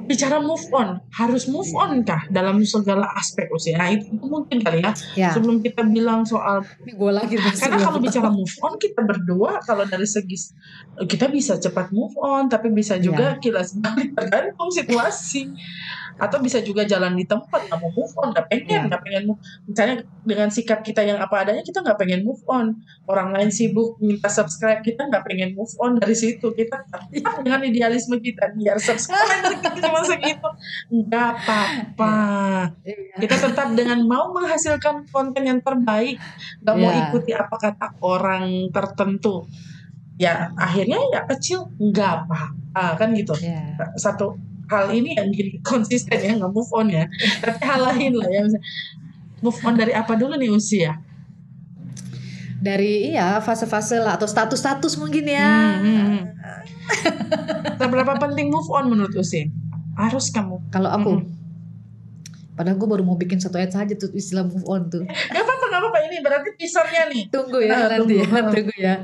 bicara 0.07 0.39
move 0.41 0.65
on 0.71 0.99
harus 1.13 1.45
move 1.51 1.69
on 1.75 2.01
kah 2.01 2.23
dalam 2.31 2.61
segala 2.65 3.07
aspek 3.15 3.51
usia 3.51 3.75
nah, 3.77 3.91
itu, 3.91 4.07
itu 4.09 4.25
mungkin 4.25 4.63
kali 4.63 4.81
ya. 4.81 4.91
Ya. 5.15 5.29
Sebelum 5.35 5.61
kita 5.61 5.83
bilang 5.85 6.23
soal 6.23 6.63
ini 6.83 6.95
gue 6.95 7.11
lagi 7.11 7.35
karena 7.37 7.77
kalau 7.79 7.99
bicara 7.99 8.29
move 8.31 8.55
on 8.63 8.79
kita 8.79 9.01
berdua 9.03 9.61
kalau 9.63 9.83
dari 9.85 10.07
segi 10.07 10.55
kita 11.05 11.27
bisa 11.29 11.59
cepat 11.59 11.91
move 11.91 12.15
on 12.19 12.47
tapi 12.47 12.71
bisa 12.71 12.95
juga 12.97 13.37
kilas 13.39 13.75
balik 13.77 14.15
tergantung 14.15 14.71
situasi 14.71 15.51
atau 16.15 16.39
bisa 16.39 16.63
juga 16.63 16.87
jalan 16.87 17.11
di 17.19 17.27
tempat 17.27 17.67
nggak 17.67 17.79
mau 17.79 17.91
move 17.91 18.13
on 18.15 18.27
nggak 18.31 18.47
pengen 18.47 18.63
Iya. 18.65 18.81
nggak 18.87 19.01
pengen 19.03 19.23
move 19.27 19.39
misalnya 19.67 19.95
dengan 20.23 20.47
sikap 20.47 20.79
kita 20.79 21.01
yang 21.03 21.19
apa 21.19 21.43
adanya 21.43 21.61
kita 21.61 21.83
nggak 21.83 21.99
pengen 21.99 22.21
move 22.23 22.39
on. 22.47 22.79
Orang 23.05 23.35
lain 23.35 23.51
sibuk 23.51 23.99
minta 24.01 24.31
subscribe 24.31 24.79
kita 24.81 25.05
nggak 25.11 25.21
pengen 25.27 25.53
move 25.53 25.69
on 25.77 25.99
dari 25.99 26.15
situ. 26.15 26.55
Kita 26.55 26.87
tetap 26.87 27.35
dengan 27.43 27.61
idealisme 27.61 28.17
kita 28.23 28.55
biar 28.55 28.79
subscribe 28.79 29.43
kita 29.59 29.69
cuma 29.83 30.01
segitu 30.07 30.49
nggak 30.89 31.27
apa-apa. 31.35 32.15
Iya. 32.81 33.19
kita 33.19 33.35
tetap 33.51 33.67
dengan 33.75 33.99
mau 34.07 34.31
menghasilkan 34.31 35.05
konten 35.11 35.43
yang 35.43 35.59
terbaik. 35.59 36.15
Nggak 36.63 36.75
mau 36.79 36.91
Iya. 36.91 37.01
ikuti 37.11 37.31
apa 37.35 37.55
kata 37.59 37.87
orang 38.01 38.71
tertentu. 38.71 39.45
Ya 40.15 40.47
akhirnya 40.55 40.95
ya 41.11 41.27
kecil. 41.27 41.67
Nggak 41.75 42.11
apa 42.23 42.55
ah, 42.75 42.93
kan 42.95 43.11
gitu. 43.15 43.35
Ya 43.43 43.75
satu 43.95 44.35
hal 44.69 44.85
ini 44.91 45.13
yang 45.17 45.29
bikin 45.29 45.61
konsisten 45.61 46.17
ya 46.17 46.33
nggak 46.37 46.51
move 46.51 46.71
on 46.73 46.87
ya. 46.89 47.05
Tapi 47.41 47.59
hal 47.61 47.81
lain 47.93 48.13
lah 48.17 48.29
ya 48.29 48.39
misalnya, 48.45 48.63
move 49.41 49.59
on 49.61 49.73
dari 49.75 49.93
apa 49.93 50.13
dulu 50.15 50.33
nih 50.35 50.49
usia 50.49 50.97
dari 52.55 53.13
iya 53.13 53.37
fase-fase 53.39 54.01
lah 54.01 54.17
atau 54.17 54.25
status-status 54.25 54.97
mungkin 54.97 55.25
ya. 55.29 55.77
Hmm, 55.77 55.85
hmm, 55.85 56.07
hmm. 56.09 56.23
seberapa 57.77 58.13
penting 58.17 58.49
move 58.49 58.69
on 58.73 58.89
menurut 58.89 59.13
usia 59.13 59.45
harus 59.95 60.33
kamu. 60.33 60.59
Kalau 60.73 60.89
aku? 60.91 61.11
Mm-mm. 61.21 61.33
padahal 62.55 62.79
gue 62.79 62.87
baru 62.87 63.03
mau 63.03 63.19
bikin 63.19 63.35
satu 63.35 63.59
ayat 63.59 63.75
saja 63.75 63.93
tuh 63.99 64.09
istilah 64.15 64.47
move 64.47 64.63
on 64.65 64.87
tuh. 64.87 65.03
Nggak 65.03 65.43
apa-apa 65.43 65.97
ini 66.07 66.23
berarti 66.23 66.49
teasernya 66.55 67.03
nih. 67.11 67.23
Tunggu 67.27 67.59
ya 67.59 67.71
Ah, 67.75 67.87
nanti 67.99 68.15
ya 68.15 68.25
tunggu. 68.31 68.51
tunggu 68.55 68.75
ya 68.79 68.95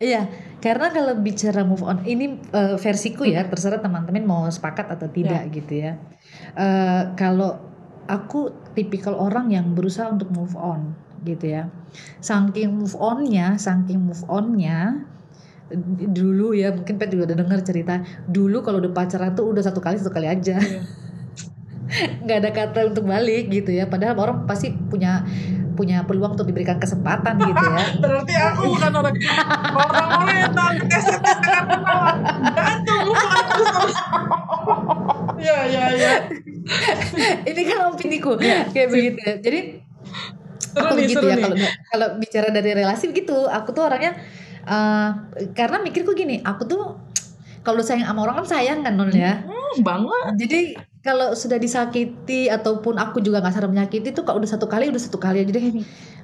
iya 0.00 0.26
karena 0.64 0.88
kalau 0.90 1.12
bicara 1.20 1.60
move 1.62 1.84
on 1.84 2.00
ini 2.08 2.40
eh, 2.50 2.76
versiku 2.80 3.28
ya 3.28 3.44
terserah 3.46 3.84
teman-teman 3.84 4.24
mau 4.24 4.42
sepakat 4.48 4.88
atau 4.88 5.06
tidak 5.12 5.46
gitu 5.52 5.74
ya 5.86 5.92
Eh, 6.56 7.02
kalau 7.14 7.58
aku 8.06 8.50
tipikal 8.74 9.14
orang 9.14 9.50
yang 9.54 9.70
berusaha 9.74 10.10
untuk 10.10 10.30
move 10.34 10.54
on 10.58 10.94
gitu 11.22 11.46
ya. 11.52 11.70
Saking 12.18 12.74
move 12.74 12.96
onnya, 12.98 13.54
saking 13.54 14.00
move 14.02 14.22
onnya 14.26 15.06
dulu 16.10 16.50
ya 16.50 16.74
mungkin 16.74 16.98
Pet 16.98 17.14
juga 17.14 17.30
udah 17.30 17.38
dengar 17.46 17.62
cerita 17.62 18.02
dulu 18.26 18.58
kalau 18.58 18.82
udah 18.82 18.90
pacaran 18.90 19.38
tuh 19.38 19.54
udah 19.54 19.62
satu 19.62 19.78
kali 19.78 20.02
satu 20.02 20.10
kali 20.10 20.26
aja 20.26 20.58
Iya. 20.58 20.82
nggak 22.26 22.38
ada 22.42 22.50
kata 22.50 22.80
untuk 22.90 23.06
balik 23.06 23.50
gitu 23.50 23.70
ya 23.74 23.86
padahal 23.86 24.18
orang 24.18 24.38
pasti 24.50 24.74
punya 24.74 25.22
punya 25.80 26.04
peluang 26.04 26.36
untuk 26.36 26.44
diberikan 26.44 26.76
kesempatan 26.76 27.40
gitu 27.40 27.64
ya 27.64 27.80
Berarti 28.04 28.34
aku 28.36 28.60
bukan 28.68 28.92
orang 28.92 29.16
orang-orang 29.72 30.36
yang 30.36 30.52
dengan. 30.52 31.14
Gantung 32.52 33.08
aku 33.16 33.62
sama. 33.64 34.36
Ya 35.40 35.58
ya 35.64 35.84
ya. 35.96 36.12
ini 37.48 37.62
kan 37.64 37.78
opiniku 37.88 38.36
kayak 38.36 38.88
begitu 38.92 39.18
jadi 39.40 39.60
aku 40.70 40.92
nih 40.94 41.06
begitu 41.08 41.24
ya 41.24 41.36
kalau 41.40 41.56
kalau 41.88 42.06
bicara 42.20 42.48
dari 42.52 42.70
relasi 42.76 43.08
begitu 43.08 43.48
aku 43.48 43.72
tuh 43.72 43.88
orangnya 43.88 44.12
eh, 44.62 45.08
karena 45.50 45.80
mikirku 45.80 46.12
gini 46.12 46.44
aku 46.44 46.62
tuh 46.68 46.82
kalau 47.64 47.80
sayang 47.80 48.04
sama 48.06 48.20
orang 48.22 48.44
kan 48.44 48.46
sayang 48.46 48.80
kan 48.84 48.94
non 48.94 49.10
ya 49.10 49.40
Hmm, 49.42 49.86
banget. 49.86 50.24
jadi 50.36 50.60
kalau 51.00 51.32
sudah 51.32 51.56
disakiti 51.56 52.52
ataupun 52.52 53.00
aku 53.00 53.24
juga 53.24 53.40
nggak 53.40 53.56
sadar 53.56 53.72
menyakiti 53.72 54.12
tuh 54.12 54.20
kalau 54.20 54.36
udah 54.36 54.52
satu 54.52 54.68
kali 54.68 54.92
udah 54.92 55.00
satu 55.00 55.16
kali 55.16 55.40
aja 55.40 55.48
deh. 55.48 55.80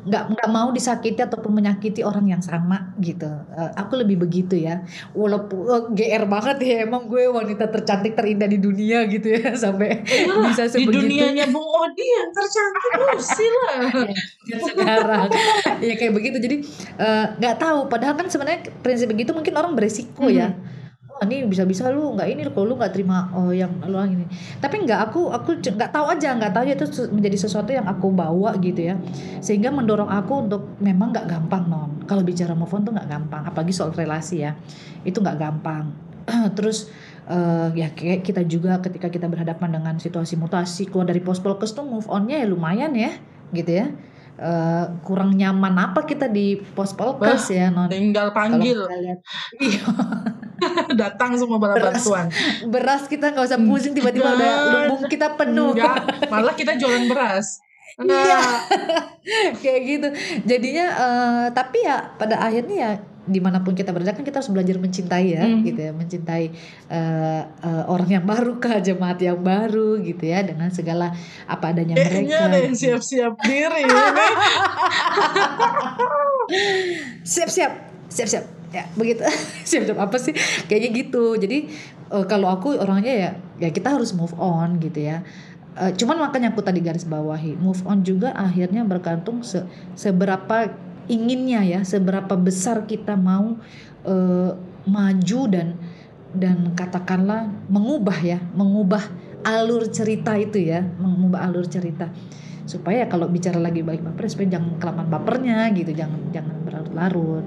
Nggak 0.06 0.22
nggak 0.36 0.48
mau 0.52 0.68
disakiti 0.68 1.16
ataupun 1.16 1.48
menyakiti 1.56 2.04
orang 2.04 2.28
yang 2.28 2.44
sama 2.44 2.92
gitu. 3.00 3.24
Eh, 3.56 3.72
aku 3.72 4.04
lebih 4.04 4.20
begitu 4.20 4.52
ya. 4.60 4.84
Walaupun 5.16 5.64
eh, 5.64 5.82
gr 5.96 6.28
banget 6.28 6.56
ya 6.60 6.76
emang 6.84 7.08
gue 7.08 7.24
wanita 7.24 7.72
tercantik 7.72 8.20
terindah 8.20 8.52
di 8.52 8.60
dunia 8.60 9.08
gitu 9.08 9.32
ya 9.32 9.56
sampai 9.64 10.04
Iyalah, 10.04 10.52
bisa 10.52 10.68
di 10.68 10.84
sebegitu. 10.84 11.08
dunianya 11.08 11.48
Bung 11.48 11.64
Odi 11.64 12.04
yang 12.04 12.30
tercantik 12.36 12.92
Lucy 13.00 13.46
lah. 13.48 13.80
Ya, 14.44 14.56
sekarang. 14.60 15.28
Ya 15.80 15.94
kayak 15.96 16.12
begitu. 16.12 16.36
Jadi 16.36 16.56
eh, 17.00 17.26
nggak 17.40 17.56
tahu. 17.56 17.88
Padahal 17.88 18.12
kan 18.12 18.28
sebenarnya 18.28 18.68
prinsip 18.84 19.08
begitu 19.08 19.32
mungkin 19.32 19.56
orang 19.56 19.72
beresiko 19.72 20.28
ya 20.28 20.52
Wah 21.16 21.24
ini 21.24 21.48
bisa-bisa 21.48 21.88
lu 21.88 22.12
nggak 22.12 22.29
ini 22.29 22.44
kalau 22.52 22.68
lu 22.68 22.74
nggak 22.76 22.92
terima 22.92 23.33
oh 23.33 23.48
yang 23.48 23.72
lu 23.88 23.96
ini. 24.05 24.29
Tapi 24.61 24.85
nggak 24.85 25.00
aku 25.09 25.33
aku 25.33 25.64
nggak 25.64 25.88
tahu 25.88 26.12
aja 26.12 26.37
nggak 26.37 26.52
tahu 26.52 26.64
itu 26.68 27.09
menjadi 27.09 27.37
sesuatu 27.40 27.72
yang 27.72 27.88
aku 27.88 28.12
bawa 28.12 28.52
gitu 28.61 28.92
ya. 28.92 29.00
Sehingga 29.40 29.72
mendorong 29.72 30.12
aku 30.12 30.44
untuk 30.44 30.76
memang 30.76 31.16
nggak 31.16 31.24
gampang 31.24 31.64
non. 31.72 32.05
Kalau 32.05 32.20
bicara 32.20 32.52
move 32.52 32.68
on 32.76 32.85
tuh 32.85 32.92
nggak 32.92 33.09
gampang 33.09 33.48
apalagi 33.48 33.72
soal 33.72 33.96
relasi 33.96 34.44
ya. 34.44 34.52
Itu 35.09 35.24
nggak 35.24 35.40
gampang. 35.40 35.96
Terus 36.57 36.92
eh, 37.33 37.68
ya 37.72 37.88
kayak 37.96 38.20
kita 38.20 38.44
juga 38.44 38.76
ketika 38.85 39.09
kita 39.09 39.24
berhadapan 39.24 39.81
dengan 39.81 39.96
situasi 39.96 40.37
mutasi 40.37 40.85
keluar 40.92 41.09
dari 41.09 41.24
pospolkes 41.24 41.72
tuh 41.72 41.88
move 41.88 42.05
onnya 42.12 42.44
ya 42.44 42.46
lumayan 42.46 42.92
ya 42.92 43.16
gitu 43.57 43.72
ya 43.72 43.88
Eh, 44.37 44.85
kurang 45.01 45.33
nyaman 45.33 45.72
apa 45.81 46.05
kita 46.05 46.29
di 46.29 46.61
pospolkes 46.77 47.49
ya 47.49 47.72
non 47.72 47.88
Tinggal 47.88 48.37
panggil, 48.37 48.85
iya 49.64 49.81
datang 50.92 51.40
semua 51.40 51.57
bala 51.57 51.72
Beras. 51.72 52.05
bantuan. 52.05 52.29
beras 52.68 53.09
kita 53.09 53.33
nggak 53.33 53.49
usah 53.49 53.57
pusing 53.57 53.96
tiba-tiba 53.96 54.37
udah 54.37 54.53
lumbung 54.77 55.09
kita 55.09 55.40
penuh 55.40 55.72
Enggak, 55.72 56.29
malah 56.29 56.53
kita 56.53 56.77
jualan 56.77 57.09
beras. 57.09 57.64
Iya. 57.96 58.40
Kayak 59.64 59.81
gitu 59.88 60.09
jadinya 60.44 60.87
eh, 60.92 61.44
tapi 61.57 61.88
ya 61.88 62.12
pada 62.20 62.37
akhirnya 62.37 62.77
ya 62.77 62.92
di 63.26 63.38
mana 63.38 63.58
pun 63.58 63.74
kita 63.74 63.90
berada 63.90 64.10
kan 64.10 64.22
kita 64.22 64.38
harus 64.38 64.48
belajar 64.48 64.78
mencintai 64.78 65.26
ya 65.34 65.42
Mhm. 65.42 65.60
gitu 65.64 65.80
ya. 65.80 65.90
Mencintai 65.90 66.44
eh, 66.86 67.42
eh, 67.42 67.84
orang 67.86 68.06
yang 68.08 68.24
baru 68.24 68.56
kah 68.62 68.78
jemaat 68.78 69.18
yang 69.18 69.36
baru 69.36 69.98
gitu 69.98 70.24
ya. 70.24 70.40
Dengan 70.40 70.70
segala 70.70 71.10
apa 71.44 71.70
adanya 71.70 71.94
Kayaknya 71.94 72.22
mereka 72.22 72.46
ada 72.46 72.58
yang 72.60 72.74
siap-siap 72.74 73.34
diri. 73.44 73.82
ini. 73.82 73.92
siap 77.26 77.48
siap. 77.48 77.72
Siap 78.06 78.28
siap. 78.28 78.44
Ya 78.70 78.84
begitu. 78.94 79.22
Siap 79.62 79.82
siap. 79.84 79.98
Apa 79.98 80.16
sih? 80.16 80.32
Kayaknya 80.64 80.90
gitu. 80.96 81.24
Jadi 81.36 81.58
eh, 82.08 82.24
kalau 82.24 82.48
aku 82.48 82.74
orangnya 82.74 83.12
ya 83.12 83.30
ya 83.58 83.68
kita 83.70 83.92
harus 83.92 84.12
move 84.12 84.34
on 84.36 84.78
gitu 84.78 85.02
ya. 85.02 85.26
Eh, 85.76 85.92
cuman 85.92 86.16
makanya 86.18 86.48
aku 86.50 86.64
tadi 86.64 86.80
garis 86.80 87.04
bawahi 87.04 87.52
move 87.54 87.84
on 87.84 88.00
juga 88.00 88.32
akhirnya 88.32 88.80
bergantung 88.82 89.44
se- 89.44 89.66
seberapa 89.92 90.72
inginnya 91.07 91.62
ya 91.62 91.81
seberapa 91.83 92.35
besar 92.35 92.87
kita 92.87 93.14
mau 93.14 93.59
eh, 94.07 94.51
maju 94.87 95.40
dan 95.51 95.79
dan 96.37 96.77
katakanlah 96.77 97.49
mengubah 97.73 98.19
ya 98.21 98.38
mengubah 98.53 99.03
alur 99.47 99.88
cerita 99.88 100.35
itu 100.37 100.59
ya 100.59 100.83
mengubah 100.99 101.47
alur 101.47 101.66
cerita. 101.66 102.11
Supaya 102.66 103.07
kalau 103.07 103.31
bicara 103.31 103.62
lagi 103.62 103.87
balik 103.87 104.03
baper 104.03 104.27
supaya 104.27 104.59
jangan 104.59 104.75
kelamaan 104.83 105.07
bapernya 105.07 105.71
gitu 105.71 105.95
jangan 105.95 106.19
jangan 106.35 106.57
berlarut-larut. 106.66 107.45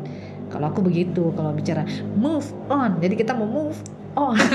Kalau 0.50 0.66
aku 0.72 0.82
begitu 0.82 1.30
kalau 1.36 1.52
bicara 1.54 1.84
move 2.16 2.48
on 2.72 2.98
jadi 3.04 3.14
kita 3.20 3.36
mau 3.36 3.48
move 3.48 3.80
on. 4.16 4.40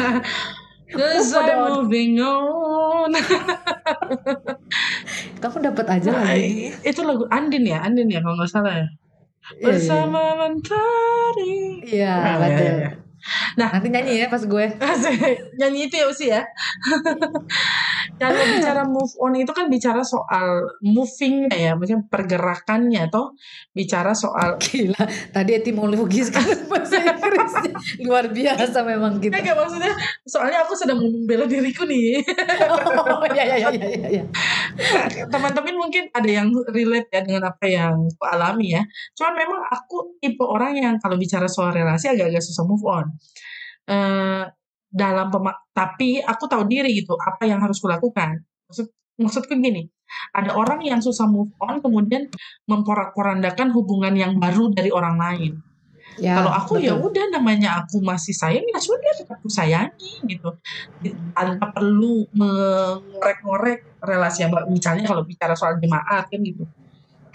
Cause 0.95 1.33
I'm 1.35 1.85
moving 1.85 2.21
on. 2.21 2.74
kamu 5.43 5.57
dapat 5.73 5.87
aja 6.01 6.11
lagi 6.13 6.73
Itu 6.81 7.05
lagu 7.05 7.29
Andin 7.29 7.69
ya, 7.69 7.85
Andin 7.85 8.09
ya 8.09 8.25
kalau 8.25 8.37
nggak 8.41 8.51
salah 8.51 8.75
ya. 8.85 8.89
Bersama 9.61 10.41
mentari. 10.41 11.85
iya 11.85 12.15
Ya, 12.17 12.33
betul 12.41 12.65
ya, 12.65 12.75
ya. 12.81 12.91
Nah. 13.57 13.71
nanti 13.73 13.89
nyanyi 13.89 14.25
ya 14.25 14.27
pas 14.29 14.43
gue 14.45 14.67
Nyanyi 15.59 15.89
itu 15.89 15.95
ya 15.97 16.07
Usi 16.11 16.27
ya. 16.29 16.43
Kalau 18.21 18.43
bicara 18.47 18.83
move 18.87 19.15
on 19.19 19.35
itu 19.35 19.51
kan 19.51 19.67
bicara 19.67 20.05
soal 20.07 20.79
moving 20.85 21.51
ya, 21.51 21.75
maksudnya 21.75 22.05
pergerakannya 22.07 23.11
atau 23.11 23.35
bicara 23.75 24.15
soal 24.15 24.55
gila 24.63 25.03
tadi 25.35 25.59
etimologis 25.59 26.31
kan 26.35 26.47
bahasa 26.71 27.03
Inggrisnya 27.03 27.73
luar 28.07 28.31
biasa 28.31 28.79
memang 28.87 29.19
kita 29.19 29.41
Enggak 29.41 29.57
maksudnya 29.59 29.93
soalnya 30.25 30.63
aku 30.63 30.75
sedang 30.79 30.99
membela 31.01 31.45
diriku 31.49 31.85
nih. 31.85 32.23
oh 32.23 33.27
ya 33.35 33.45
ya 33.45 33.57
ya 33.59 33.69
ya 33.75 33.87
ya, 33.91 34.09
ya. 34.23 34.25
Teman-teman 35.29 35.75
mungkin 35.75 36.07
ada 36.15 36.29
yang 36.29 36.49
relate 36.71 37.11
ya 37.11 37.21
dengan 37.25 37.51
apa 37.51 37.67
yang 37.67 37.95
aku 37.95 38.25
alami 38.25 38.79
ya. 38.79 38.83
Cuman 39.19 39.35
memang 39.35 39.61
aku 39.71 40.19
tipe 40.23 40.45
orang 40.45 40.79
yang 40.79 40.95
kalau 41.03 41.19
bicara 41.19 41.51
soal 41.51 41.75
relasi 41.75 42.11
agak-agak 42.11 42.43
susah 42.43 42.65
move 42.67 42.85
on. 42.87 43.07
Eh 43.89 44.45
dalam 44.95 45.27
tapi 45.75 46.23
aku 46.23 46.47
tahu 46.47 46.71
diri 46.71 46.95
gitu 46.95 47.19
apa 47.19 47.43
yang 47.51 47.59
harus 47.59 47.83
kulakukan. 47.83 48.39
Maksud 48.71 48.87
maksudku 49.19 49.59
gini, 49.59 49.91
ada 50.31 50.55
orang 50.55 50.87
yang 50.87 51.03
susah 51.03 51.27
move 51.27 51.51
on 51.59 51.83
kemudian 51.83 52.31
memporak-porandakan 52.71 53.75
hubungan 53.75 54.15
yang 54.15 54.39
baru 54.39 54.71
dari 54.71 54.95
orang 54.95 55.19
lain. 55.19 55.53
Ya, 56.15 56.39
Kalau 56.39 56.55
aku 56.55 56.79
ya 56.79 56.95
udah 56.95 57.27
namanya 57.35 57.83
aku 57.83 57.99
masih 57.99 58.31
sayang 58.31 58.63
ya 58.71 58.79
sudah 58.79 59.19
tetap 59.19 59.35
aku 59.35 59.51
sayangi 59.51 60.23
gitu. 60.31 60.55
Tanpa 61.35 61.75
perlu 61.75 62.23
mengorek-ngorek 62.31 63.99
relasi 63.99 64.47
yang 64.47 64.55
baru. 64.55 64.71
Misalnya 64.71 65.11
kalau 65.11 65.27
bicara 65.27 65.59
soal 65.59 65.75
jemaat 65.83 66.31
kan 66.31 66.39
gitu. 66.39 66.63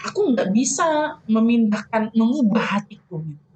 Aku 0.00 0.32
nggak 0.32 0.48
bisa 0.56 1.20
memindahkan, 1.28 2.08
mengubah 2.16 2.80
hatiku 2.80 3.20
gitu. 3.20 3.49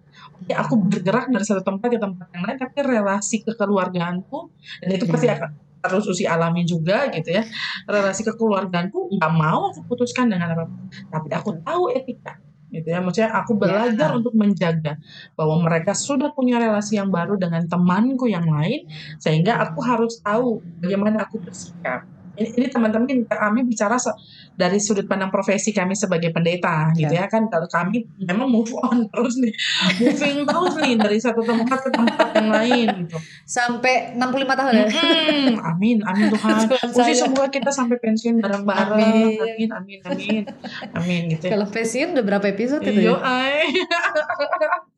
Oke, 0.45 0.53
aku 0.53 0.75
bergerak 0.77 1.33
dari 1.33 1.41
satu 1.41 1.65
tempat 1.65 1.89
ke 1.89 1.97
tempat 1.97 2.29
yang 2.37 2.45
lain, 2.45 2.59
tapi 2.61 2.79
relasi 2.85 3.41
kekeluargaanku 3.49 4.39
dan 4.85 4.89
itu 4.93 5.09
pasti 5.09 5.27
Ya. 5.33 5.41
akan 5.41 5.51
terus 5.85 6.05
usi 6.05 6.25
alami 6.29 6.69
juga 6.69 7.09
gitu 7.09 7.33
ya. 7.33 7.43
Relasi 7.89 8.29
kekeluargaanku 8.29 9.17
nggak 9.17 9.33
mau 9.33 9.73
aku 9.73 9.81
putuskan 9.89 10.29
dengan 10.29 10.53
apa 10.53 10.65
tapi 11.13 11.29
aku 11.33 11.51
tahu 11.65 11.93
etika 11.97 12.37
gitu 12.69 12.89
ya 12.93 12.99
maksudnya 13.01 13.31
aku 13.33 13.53
belajar 13.57 14.13
Ya. 14.13 14.17
untuk 14.19 14.35
menjaga 14.37 15.01
bahwa 15.33 15.65
mereka 15.65 15.93
sudah 15.97 16.29
punya 16.37 16.61
relasi 16.61 17.01
yang 17.01 17.09
baru 17.09 17.41
dengan 17.41 17.65
temanku 17.65 18.27
yang 18.29 18.45
lain 18.45 18.85
sehingga 19.17 19.61
aku 19.65 19.81
harus 19.81 20.21
tahu 20.21 20.61
bagaimana 20.83 21.25
aku 21.25 21.41
bersikap 21.41 22.05
ini, 22.35 22.49
ini 22.53 22.67
teman-teman 22.67 23.07
kami 23.25 23.61
bicara 23.63 23.95
se- 23.95 24.15
dari 24.53 24.79
sudut 24.79 25.05
pandang 25.05 25.29
profesi 25.29 25.71
kami 25.71 25.93
sebagai 25.93 26.31
pendeta 26.31 26.91
gitu 26.93 27.11
ya. 27.11 27.27
kan. 27.27 27.47
Kalau 27.47 27.67
kami 27.67 28.07
memang 28.19 28.47
move 28.47 28.71
on 28.77 29.03
terus 29.11 29.35
nih 29.37 29.55
moving 29.99 30.39
terus 30.43 30.75
nih 30.77 30.95
dari 30.97 31.19
satu 31.19 31.41
tempat 31.41 31.79
ke 31.81 31.91
tempat 31.91 32.29
yang 32.35 32.51
lain 32.51 32.87
gitu. 33.03 33.17
Sampai 33.45 34.15
65 34.15 34.47
tahun 34.53 34.73
ya? 34.73 34.87
Mm-mm. 34.87 35.55
amin 35.61 35.99
amin 36.03 36.27
Tuhan. 36.31 36.59
Saya. 36.91 37.15
semoga 37.17 37.47
kita 37.49 37.71
sampai 37.71 37.99
pensiun 37.99 38.39
bareng-bareng. 38.39 38.95
Amin. 38.95 39.39
amin 39.41 39.69
amin 39.71 39.99
amin. 40.05 40.43
Amin 40.93 41.23
gitu 41.29 41.45
ya. 41.47 41.51
Kalau 41.55 41.67
pensiun 41.67 42.13
udah 42.13 42.25
berapa 42.25 42.47
episode 42.47 42.83
itu 42.83 43.01
Iya, 43.05 43.15
ya? 43.15 43.19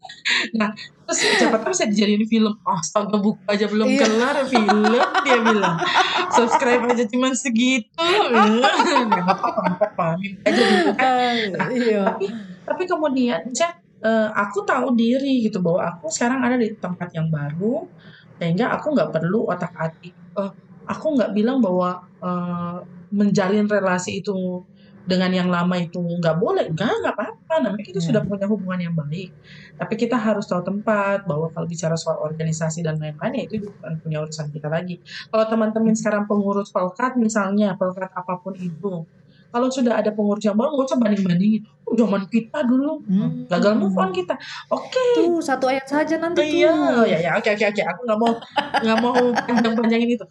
nah, 0.54 0.70
terus 1.06 1.18
siapa 1.38 1.56
tahu 1.58 1.70
bisa 1.70 1.86
dijadiin 1.86 2.26
film. 2.26 2.54
Astaga, 2.62 3.16
buku 3.16 3.40
aja 3.46 3.66
belum 3.66 3.86
Iya. 3.88 4.00
kelar 4.02 4.36
film 4.46 4.80
dia 5.22 5.38
bilang. 5.40 5.76
Subscribe 6.30 6.82
aja 6.86 7.04
cuma 7.06 7.30
segitu. 7.32 7.90
Nggak 7.96 9.24
apa-apa, 9.24 9.60
nggak 9.62 9.76
apa-apa. 9.78 10.06
Minta 10.18 10.48
aja 10.50 10.62
dulu 10.62 10.90
kan. 10.94 11.36
Ah, 11.56 11.68
iya 11.70 12.02
Tapi, 12.06 12.26
tapi 12.62 12.82
kemudian, 12.84 13.40
Cek, 13.50 13.72
eh, 14.02 14.28
aku 14.34 14.62
tahu 14.62 14.92
diri 14.92 15.46
gitu 15.46 15.62
bahwa 15.62 15.94
aku 15.94 16.10
sekarang 16.10 16.42
ada 16.42 16.56
di 16.56 16.74
tempat 16.76 17.08
yang 17.14 17.30
baru, 17.30 17.86
sehingga 18.36 18.74
aku 18.74 18.92
nggak 18.92 19.10
perlu 19.14 19.46
otak 19.46 19.72
atik. 19.74 20.14
Eh, 20.14 20.50
aku 20.86 21.06
nggak 21.16 21.30
bilang 21.32 21.62
bahwa 21.62 22.02
eh, 22.18 22.78
menjalin 23.06 23.70
relasi 23.70 24.18
itu 24.18 24.66
dengan 25.06 25.30
yang 25.30 25.48
lama 25.48 25.78
itu 25.78 26.02
nggak 26.02 26.36
boleh 26.36 26.64
nggak 26.74 26.90
nggak 27.02 27.14
apa-apa. 27.14 27.54
Namanya 27.64 27.84
kita 27.86 28.00
Ya. 28.02 28.06
sudah 28.10 28.22
punya 28.26 28.46
hubungan 28.50 28.80
yang 28.90 28.94
baik. 28.98 29.30
Tapi 29.78 29.94
kita 29.96 30.16
harus 30.18 30.44
tahu 30.50 30.62
tempat 30.66 31.24
bahwa 31.30 31.46
kalau 31.54 31.66
bicara 31.70 31.94
soal 31.94 32.18
organisasi 32.26 32.82
dan 32.82 32.98
lain-lain 32.98 33.32
ya 33.38 33.42
itu 33.46 33.54
bukan 33.70 33.92
punya 34.02 34.18
urusan 34.26 34.50
kita 34.50 34.68
lagi. 34.68 34.98
Kalau 35.30 35.44
teman-teman 35.46 35.94
sekarang 35.94 36.26
pengurus 36.26 36.68
pelkat 36.74 37.14
misalnya 37.16 37.78
pelkat 37.78 38.10
apa 38.12 38.34
pun 38.42 38.54
itu 38.58 39.06
kalau 39.56 39.72
sudah 39.72 39.96
ada 39.96 40.12
pengurus 40.12 40.44
yang 40.44 40.52
baru 40.52 40.76
nggak 40.76 40.86
usah 40.86 40.98
banding-bandingin 41.00 41.64
oh, 41.82 41.96
zaman 41.96 42.28
kita 42.28 42.60
dulu 42.62 43.00
Hmm. 43.06 43.48
gagal 43.48 43.72
move 43.72 43.96
on 43.96 44.12
kita 44.12 44.36
oke 44.68 45.04
Tuh 45.16 45.40
satu 45.40 45.64
ayat 45.66 45.88
saja 45.88 46.20
nanti 46.20 46.60
Iya, 46.60 46.68
tuh. 46.92 47.08
ya 47.08 47.16
ya 47.16 47.30
oke 47.34 47.48
oke 47.48 47.64
oke. 47.64 47.82
Aku 47.82 48.00
nggak 48.04 48.18
mau 48.18 48.32
nggak 48.76 48.98
mau 49.00 49.16
panjang-panjangin 49.32 50.10
itu. 50.12 50.26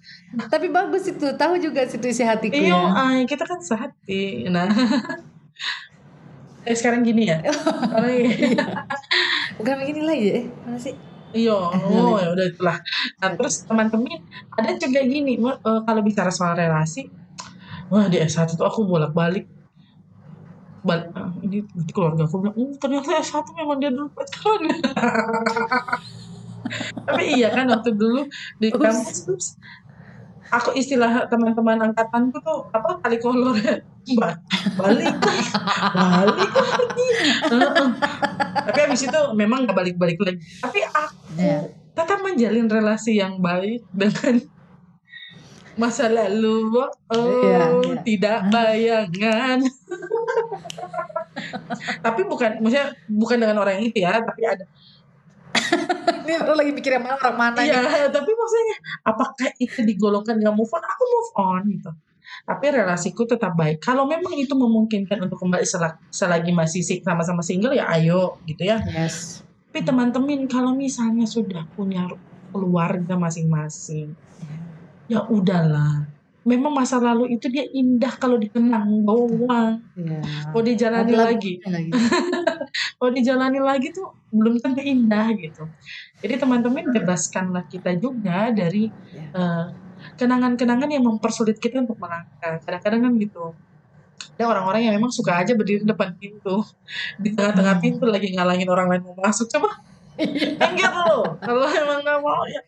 Tapi 0.46 0.68
bagus 0.70 1.08
itu, 1.08 1.26
tahu 1.34 1.58
juga 1.58 1.82
situ 1.84 2.06
isi 2.06 2.22
hatiku 2.22 2.54
Iya, 2.54 2.70
ya. 2.70 2.80
ay, 2.94 3.18
kita 3.26 3.42
kan 3.42 3.58
sehati. 3.58 4.46
Nah, 4.48 4.70
eh 6.62 6.76
sekarang 6.76 7.02
gini 7.02 7.30
ya. 7.30 7.42
Karena 7.42 8.10
Bukan 9.56 9.74
begini 9.82 10.02
lagi 10.04 10.26
ya? 10.28 10.40
Mana 10.64 10.78
sih? 10.78 10.94
iya, 11.32 11.52
oh 11.52 12.16
ya 12.16 12.32
udah 12.32 12.46
itulah. 12.48 12.78
Nah 13.20 13.30
terus 13.36 13.64
teman-teman 13.64 14.08
ada 14.52 14.72
juga 14.76 15.04
gini, 15.04 15.36
eh, 15.36 15.56
kalau 15.84 16.00
bicara 16.00 16.32
soal 16.32 16.56
relasi, 16.56 17.12
wah 17.88 18.06
di 18.06 18.18
S1 18.18 18.54
tuh 18.54 18.64
aku 18.64 18.84
bolak-balik. 18.84 19.46
Bal 20.82 21.10
ah, 21.14 21.34
ini 21.42 21.66
nanti 21.66 21.92
keluarga 21.92 22.24
aku 22.24 22.38
bilang, 22.40 22.56
oh, 22.56 22.70
ternyata 22.78 23.18
S1 23.18 23.46
memang 23.54 23.78
dia 23.78 23.90
dulu 23.90 24.06
pacaran. 24.12 24.62
Tapi 27.06 27.24
iya 27.38 27.50
kan 27.50 27.70
waktu 27.70 27.94
dulu 27.94 28.26
di 28.58 28.70
Ups. 28.70 28.82
kampus 28.82 29.18
terus 29.22 29.48
aku 30.50 30.74
istilah 30.74 31.26
teman-teman 31.26 31.78
angkatanku 31.84 32.38
tuh 32.40 32.70
apa 32.70 32.98
kali 33.02 33.18
kolor 33.18 33.54
ya 33.58 33.82
Ba- 34.18 34.38
balik 34.78 35.10
lagi 35.10 35.46
balik 35.94 36.54
lagi 36.54 37.86
tapi 38.66 38.80
habis 38.82 39.02
itu 39.06 39.22
memang 39.34 39.66
nggak 39.66 39.74
balik-balik 39.74 40.18
lagi 40.22 40.38
tapi 40.62 40.86
aku 40.86 41.14
Ya. 41.36 41.68
tetap 41.92 42.22
menjalin 42.22 42.66
relasi 42.66 43.18
yang 43.18 43.42
baik 43.42 43.84
dengan 43.92 44.42
masa 45.76 46.08
lalu 46.08 46.88
oh 47.12 47.44
Iya, 47.44 47.60
iya. 47.84 47.96
tidak 48.04 48.38
bayangan 48.48 49.60
tapi 52.00 52.22
bukan 52.24 52.64
maksudnya 52.64 52.96
bukan 53.12 53.38
dengan 53.44 53.58
orang 53.60 53.84
itu 53.84 54.04
ya 54.04 54.20
tapi 54.24 54.42
ada 54.46 54.66
Ini 56.26 56.42
lo 56.42 56.58
lagi 56.58 56.74
mikir 56.74 57.00
yang 57.00 57.06
mana 57.06 57.16
orang 57.22 57.38
mana 57.38 57.60
nih? 57.62 57.72
Iya, 57.72 58.10
tapi 58.12 58.34
maksudnya 58.34 58.78
apakah 59.06 59.50
itu 59.56 59.86
digolongkan 59.86 60.36
nggak 60.42 60.52
move 60.52 60.74
on? 60.74 60.84
Aku 60.84 61.04
move 61.06 61.32
on 61.38 61.62
gitu. 61.70 61.92
Tapi 62.44 62.66
relasiku 62.76 63.24
tetap 63.24 63.54
baik. 63.54 63.80
Kalau 63.80 64.04
memang 64.10 64.34
itu 64.36 64.52
memungkinkan 64.52 65.22
untuk 65.22 65.38
kembali 65.40 65.64
sel- 65.64 65.96
selagi 66.10 66.52
masih 66.52 66.82
sama-sama 67.06 67.46
single 67.46 67.78
ya 67.78 67.88
ayo 67.94 68.42
gitu 68.50 68.68
ya. 68.68 68.82
Yes. 68.84 69.46
Tapi 69.72 69.86
teman-teman 69.86 70.50
kalau 70.50 70.74
misalnya 70.76 71.24
sudah 71.24 71.64
punya 71.78 72.10
keluarga 72.52 73.16
masing-masing, 73.16 74.12
ya 75.08 75.24
udahlah. 75.26 76.08
Memang 76.46 76.78
masa 76.78 77.02
lalu 77.02 77.34
itu 77.34 77.50
dia 77.50 77.66
indah 77.66 78.14
kalau 78.16 78.38
dikenang 78.38 79.02
doang. 79.02 79.82
Iya. 79.98 80.22
Kalau 80.46 80.62
dijalani 80.62 81.10
Ada 81.10 81.24
lagi, 81.34 81.54
lagi. 81.66 81.90
kalau 83.02 83.12
dijalani 83.12 83.58
lagi 83.58 83.90
tuh 83.90 84.14
belum 84.30 84.62
tentu 84.62 84.78
indah 84.80 85.34
gitu. 85.34 85.66
Jadi 86.22 86.34
teman-teman 86.38 86.94
bebaskanlah 86.94 87.66
kita 87.66 87.98
juga 87.98 88.54
dari 88.54 88.94
Ya. 89.10 89.26
eh, 89.34 89.66
kenangan-kenangan 90.14 90.86
yang 90.86 91.02
mempersulit 91.04 91.58
kita 91.58 91.82
untuk 91.82 91.98
melangkah. 91.98 92.62
Kadang-kadang 92.62 93.10
kan 93.10 93.14
gitu. 93.18 93.46
Ada 94.38 94.46
orang-orang 94.46 94.82
yang 94.86 94.94
memang 94.96 95.10
suka 95.10 95.42
aja 95.42 95.58
berdiri 95.58 95.82
di 95.82 95.90
depan 95.90 96.14
pintu, 96.14 96.62
di 97.18 97.34
tengah-tengah 97.34 97.80
Hmm. 97.80 97.84
pintu 97.84 98.06
lagi 98.06 98.30
ngalangin 98.30 98.70
orang 98.70 98.86
lain 98.92 99.02
mau 99.02 99.18
masuk. 99.18 99.50
Coba 99.50 99.82
minggir 100.18 100.90
dulu. 100.90 101.20
Kalau 101.40 101.68
emang 101.68 102.00
nggak 102.02 102.20
mau 102.20 102.44
ya. 102.48 102.62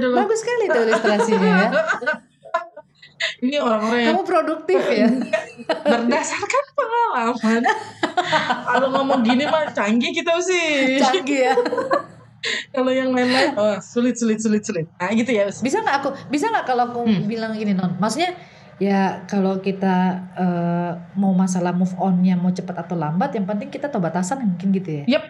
Bagus 0.00 0.38
sekali 0.40 0.64
tuh 0.68 0.82
ilustrasinya 0.84 1.50
ya. 1.50 1.68
Ini 3.40 3.56
orang-orang 3.58 4.00
yang 4.00 4.08
Kamu 4.16 4.24
produktif 4.24 4.80
ya. 4.86 5.08
berdasarkan 5.82 6.64
pengalaman. 6.76 7.62
Kalau 8.66 8.88
ngomong 8.92 9.20
gini 9.24 9.44
mah 9.44 9.72
canggih 9.72 10.12
kita 10.12 10.36
sih. 10.40 11.00
Canggih 11.00 11.52
ya. 11.52 11.54
Kalau 12.70 12.92
yang 12.92 13.10
lain-lain, 13.10 13.56
oh, 13.58 13.74
sulit, 13.82 14.14
sulit, 14.14 14.38
sulit, 14.38 14.62
sulit. 14.62 14.86
Nah 15.00 15.10
gitu 15.10 15.32
ya. 15.32 15.48
Bisa 15.48 15.82
nggak 15.82 15.96
aku? 15.98 16.08
Bisa 16.28 16.46
nggak 16.46 16.64
kalau 16.64 16.92
aku 16.92 17.00
Hmm. 17.02 17.26
bilang 17.26 17.56
gini 17.56 17.72
non? 17.72 17.96
Maksudnya 17.98 18.36
ya 18.76 19.24
kalau 19.24 19.58
kita 19.58 19.96
eh, 20.36 20.90
mau 21.16 21.32
masalah 21.32 21.72
move 21.72 21.96
onnya 21.96 22.36
mau 22.36 22.52
cepat 22.52 22.84
atau 22.84 22.94
lambat, 22.94 23.32
yang 23.34 23.48
penting 23.48 23.72
kita 23.72 23.88
tahu 23.88 24.04
batasan 24.04 24.44
mungkin 24.44 24.70
gitu 24.70 25.02
ya. 25.02 25.18
Yep. 25.18 25.22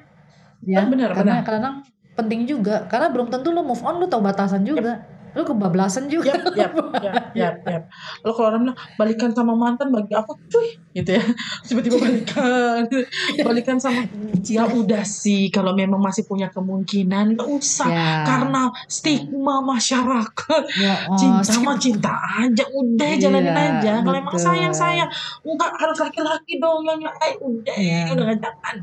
Ya. 0.64 0.84
Oh, 0.84 0.88
benar, 0.88 1.10
karena 1.12 1.40
benar. 1.40 1.46
kadang 1.46 1.74
penting 2.16 2.40
juga. 2.48 2.88
Karena 2.88 3.12
belum 3.12 3.28
tentu 3.28 3.52
lo 3.52 3.60
move 3.60 3.82
on 3.84 4.00
lo 4.00 4.06
tahu 4.08 4.22
batasan 4.24 4.64
juga. 4.64 5.04
Lo 5.36 5.44
kebablasan 5.44 6.08
juga. 6.08 6.32
Yap, 6.32 6.56
yap, 6.56 6.72
yap, 7.04 7.24
yap, 7.36 7.56
yap. 7.68 7.82
Lalu 8.24 8.32
kalau 8.32 8.46
orang 8.48 8.60
bilang 8.64 8.78
balikan 8.96 9.30
sama 9.36 9.52
mantan 9.52 9.92
bagi 9.92 10.16
aku, 10.16 10.32
cuy, 10.48 10.80
gitu 10.96 11.12
ya. 11.12 11.20
Tiba-tiba 11.68 12.00
balikan, 12.00 12.88
balikan 13.44 13.76
sama. 13.76 14.08
Ya 14.48 14.64
udah 14.64 15.04
sih, 15.04 15.52
kalau 15.52 15.76
memang 15.76 16.00
masih 16.00 16.24
punya 16.24 16.48
kemungkinan, 16.48 17.36
nggak 17.36 17.48
usah. 17.52 17.84
Ya. 17.84 18.10
Karena 18.24 18.72
stigma 18.88 19.60
masyarakat, 19.60 20.62
Ya, 20.80 21.04
oh, 21.12 21.20
cinta 21.20 21.52
sih. 21.52 21.60
mah 21.60 21.76
cinta 21.76 22.16
aja, 22.16 22.64
udah 22.72 23.04
Iya, 23.04 23.20
jalanin 23.20 23.52
aja. 23.52 23.92
Kalau 24.00 24.16
emang 24.16 24.40
sayang 24.40 24.72
sayang, 24.72 25.10
enggak 25.44 25.68
harus 25.76 26.00
laki-laki 26.00 26.56
dong 26.56 26.80
yang 26.80 27.04
ay, 27.20 27.36
udah, 27.36 27.76
Iya. 27.76 28.00
udah 28.08 28.32
jangan. 28.40 28.76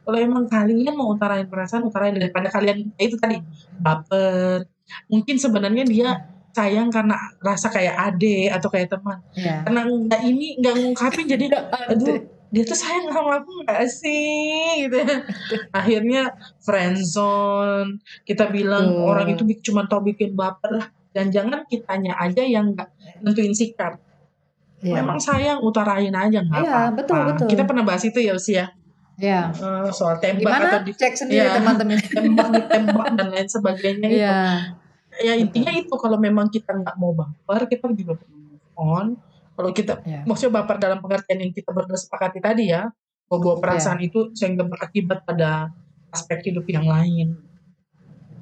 Kalau 0.00 0.18
emang 0.18 0.44
kalian 0.48 0.94
mau 0.96 1.12
utarain 1.12 1.46
perasaan, 1.46 1.86
utarain 1.86 2.16
daripada 2.16 2.48
kalian 2.50 2.90
ya 2.98 3.04
itu 3.06 3.16
tadi 3.20 3.38
baper. 3.78 4.64
Mungkin 5.06 5.36
sebenarnya 5.38 5.84
dia 5.86 6.08
sayang 6.50 6.90
karena 6.90 7.14
rasa 7.38 7.70
kayak 7.70 7.94
ade 7.94 8.50
atau 8.50 8.66
kayak 8.66 8.90
teman. 8.90 9.18
Ya. 9.38 9.62
Karena 9.62 9.86
nggak 9.86 10.22
ini 10.26 10.58
nggak 10.58 10.74
ngungkapin 10.82 11.26
jadi 11.30 11.44
Aduh. 11.94 12.26
dia 12.50 12.62
tuh 12.66 12.74
sayang 12.74 13.06
sama 13.14 13.38
aku 13.38 13.62
nggak 13.62 13.86
sih 13.86 14.82
gitu 14.82 14.98
ya. 14.98 15.22
akhirnya 15.78 16.34
friendzone 16.58 18.02
kita 18.26 18.50
bilang 18.50 18.90
Betul. 18.90 19.06
orang 19.06 19.26
itu 19.30 19.42
cuma 19.62 19.86
tau 19.86 20.02
bikin 20.02 20.34
baper 20.34 20.82
lah 20.82 20.88
dan 21.14 21.30
jangan 21.30 21.62
kitanya 21.66 22.18
aja 22.18 22.42
yang 22.42 22.74
nggak 22.74 22.90
nentuin 23.22 23.54
sikap 23.54 23.98
Ya. 24.80 24.96
memang 24.96 25.20
sayang 25.20 25.60
utarain 25.60 26.08
aja 26.08 26.40
nggak 26.40 26.56
Iya, 26.64 26.72
apa-apa 26.88 26.96
betul, 26.96 27.20
betul. 27.28 27.46
kita 27.52 27.68
pernah 27.68 27.84
bahas 27.84 28.00
itu 28.00 28.16
ya 28.16 28.32
usia 28.32 28.72
Ya. 29.20 29.52
soal 29.90 30.16
tembak 30.16 30.40
Gimana? 30.40 30.64
atau 30.66 30.80
di, 30.80 30.92
Cek 30.92 31.12
sendiri 31.14 31.44
Iya. 31.44 31.60
teman-teman. 31.60 32.00
tembak 32.16 32.48
ditembak 32.50 33.06
dan 33.14 33.28
lain 33.28 33.44
sebagainya 33.46 34.08
itu 34.08 34.16
Iya. 34.18 34.40
ya 35.20 35.32
intinya 35.34 35.68
itu 35.70 35.92
kalau 35.92 36.16
memang 36.16 36.48
kita 36.48 36.72
nggak 36.72 36.96
mau 36.96 37.12
baper 37.12 37.68
kita 37.68 37.92
juga 37.92 38.16
perlu 38.16 38.38
move 38.40 38.66
on 38.74 39.06
kalau 39.52 39.70
kita 39.70 40.00
Iya. 40.02 40.24
maksudnya 40.24 40.56
baper 40.56 40.76
dalam 40.78 40.98
pengertian 40.98 41.38
yang 41.38 41.52
kita 41.52 41.68
berdua 41.68 41.94
sepakati 41.94 42.40
tadi 42.40 42.64
ya 42.66 42.88
bahwa 43.26 43.60
perasaan 43.60 44.00
itu 44.00 44.32
sehingga 44.32 44.64
berakibat 44.64 45.22
pada 45.22 45.68
aspek 46.08 46.40
hidup 46.44 46.64
yang 46.66 46.82
lain 46.82 47.36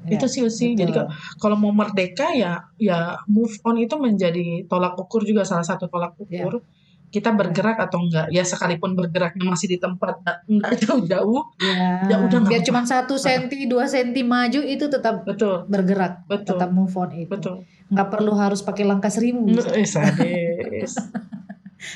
Iya, 0.00 0.14
itu 0.14 0.26
sih 0.26 0.42
sih 0.48 0.70
jadi 0.72 0.88
betul. 0.88 1.04
kalau- 1.04 1.12
kalau 1.36 1.56
mau 1.58 1.72
merdeka 1.74 2.30
ya 2.32 2.64
ya 2.78 2.98
move 3.26 3.52
on 3.62 3.76
itu 3.76 3.92
menjadi 3.94 4.62
tolak 4.64 4.94
ukur 4.94 5.20
juga 5.20 5.42
salah 5.42 5.60
satu 5.62 5.84
tolak 5.84 6.14
Iya. 6.22 6.46
ukur 6.46 6.62
kita 7.08 7.32
bergerak 7.32 7.80
atau 7.80 7.98
enggak 8.00 8.28
ya 8.28 8.44
sekalipun 8.44 8.92
bergeraknya 8.92 9.42
masih 9.42 9.66
di 9.66 9.78
tempat 9.78 10.20
nggak- 10.20 10.40
enggak 10.46 10.72
jauh-jauh 10.78 11.42
Ya, 11.58 12.04
Ya 12.04 12.16
udah, 12.18 12.44
biar 12.44 12.60
cuma 12.60 12.84
satu 12.84 13.16
senti, 13.16 13.64
dua 13.64 13.84
senti 13.84 14.20
maju 14.20 14.60
itu 14.60 14.86
tetap 14.86 15.24
betul 15.24 15.64
bergerak, 15.66 16.24
betul 16.26 16.54
tetap 16.54 16.68
move 16.68 16.92
on 16.92 17.10
itu. 17.12 17.28
betul 17.28 17.64
Nggak 17.88 18.08
perlu 18.08 18.32
harus 18.34 18.60
pakai 18.60 18.84
langkah 18.84 19.08
seribu. 19.08 19.48
eh 19.70 19.82
sadis 19.82 20.92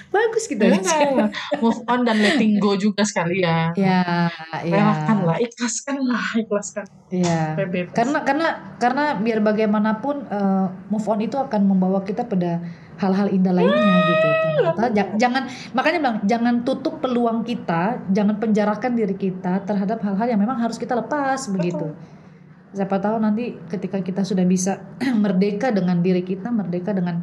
Bagus 0.09 0.47
gitu. 0.47 0.63
Nah, 0.63 1.27
move 1.59 1.83
on 1.85 2.07
dan 2.07 2.23
letting 2.23 2.57
go 2.57 2.79
juga 2.79 3.03
sekalian 3.03 3.75
Ya, 3.75 4.31
ya. 4.63 4.71
relakanlah 4.71 5.43
ikhlaskanlah 5.43 6.39
ikhlaskan 6.39 6.87
Ya. 7.11 7.59
Bebas. 7.59 7.93
Karena 7.93 8.23
karena 8.23 8.49
karena 8.79 9.05
biar 9.19 9.43
bagaimanapun 9.43 10.17
eh, 10.25 10.67
move 10.87 11.05
on 11.05 11.21
itu 11.21 11.37
akan 11.37 11.61
membawa 11.67 12.01
kita 12.01 12.25
pada 12.25 12.63
hal-hal 13.03 13.27
indah 13.29 13.51
lainnya 13.53 13.77
gitu. 14.05 14.29
Ternyata 14.55 14.85
ja- 14.93 15.13
jangan 15.19 15.43
makanya 15.73 15.99
bilang 15.99 16.17
jangan 16.23 16.55
tutup 16.63 16.99
peluang 16.99 17.43
kita, 17.43 17.83
jangan 18.09 18.39
penjarakan 18.39 18.93
diri 18.95 19.17
kita 19.17 19.63
terhadap 19.63 19.99
hal-hal 20.01 20.27
yang 20.29 20.39
memang 20.39 20.57
harus 20.57 20.77
kita 20.77 20.95
lepas 20.95 21.51
begitu. 21.51 21.91
Siapa 22.73 22.97
tahu 22.97 23.19
nanti 23.19 23.59
ketika 23.67 23.99
kita 23.99 24.23
sudah 24.23 24.45
bisa 24.45 24.81
merdeka 25.19 25.69
dengan 25.69 25.99
diri 25.99 26.23
kita, 26.23 26.49
merdeka 26.49 26.91
dengan 26.91 27.19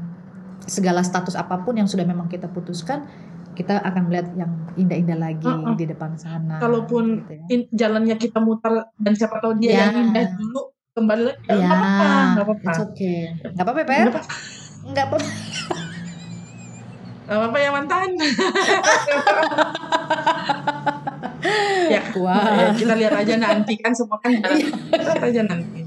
segala 0.61 1.01
status 1.01 1.33
apa 1.33 1.57
pun 1.59 1.73
yang 1.73 1.87
sudah 1.87 2.03
memang 2.03 2.27
kita 2.27 2.45
putuskan, 2.45 3.07
kita 3.51 3.79
akan 3.79 4.01
melihat 4.05 4.27
yang 4.35 4.51
indah-indah 4.75 5.17
lagi 5.17 5.47
Uh-uh. 5.47 5.73
di 5.73 5.85
depan 5.85 6.13
sana. 6.13 6.59
Kalaupun 6.59 7.23
gitu 7.23 7.33
ya. 7.33 7.43
in- 7.49 7.69
jalannya 7.71 8.15
kita 8.15 8.37
muter 8.37 8.85
dan 8.93 9.13
siapa 9.13 9.39
tahu 9.39 9.57
dia 9.57 9.71
Ya. 9.71 9.79
yang 9.87 10.11
indah 10.11 10.27
dulu 10.31 10.61
kembali 10.91 11.23
lagi 11.23 11.41
ya, 11.41 11.49
Ya, 11.49 11.57
nggak 11.57 11.71
apa-apa 11.71 12.05
nggak 12.29 12.45
apa-apa 12.45 12.67
it's 12.67 12.81
okay. 12.83 13.19
Nggak 13.47 13.65
apa-apa, 13.65 13.81
Per? 13.83 14.07
Nggak 14.85 15.05
apa-apa. 15.11 15.29
Nggak 17.29 17.37
apa-apa. 17.37 17.49
apa 17.49 17.57
ya 17.61 17.69
mantan 17.69 18.09
ya 21.93 22.01
Wah. 22.17 22.73
kita 22.73 22.93
lihat 22.97 23.13
aja 23.21 23.35
nanti 23.37 23.77
kan 23.77 23.93
semua 23.93 24.17
kan 24.17 24.33
jalan 24.41 24.59
lihat 24.89 25.21
aja 25.23 25.41
nanti 25.45 25.81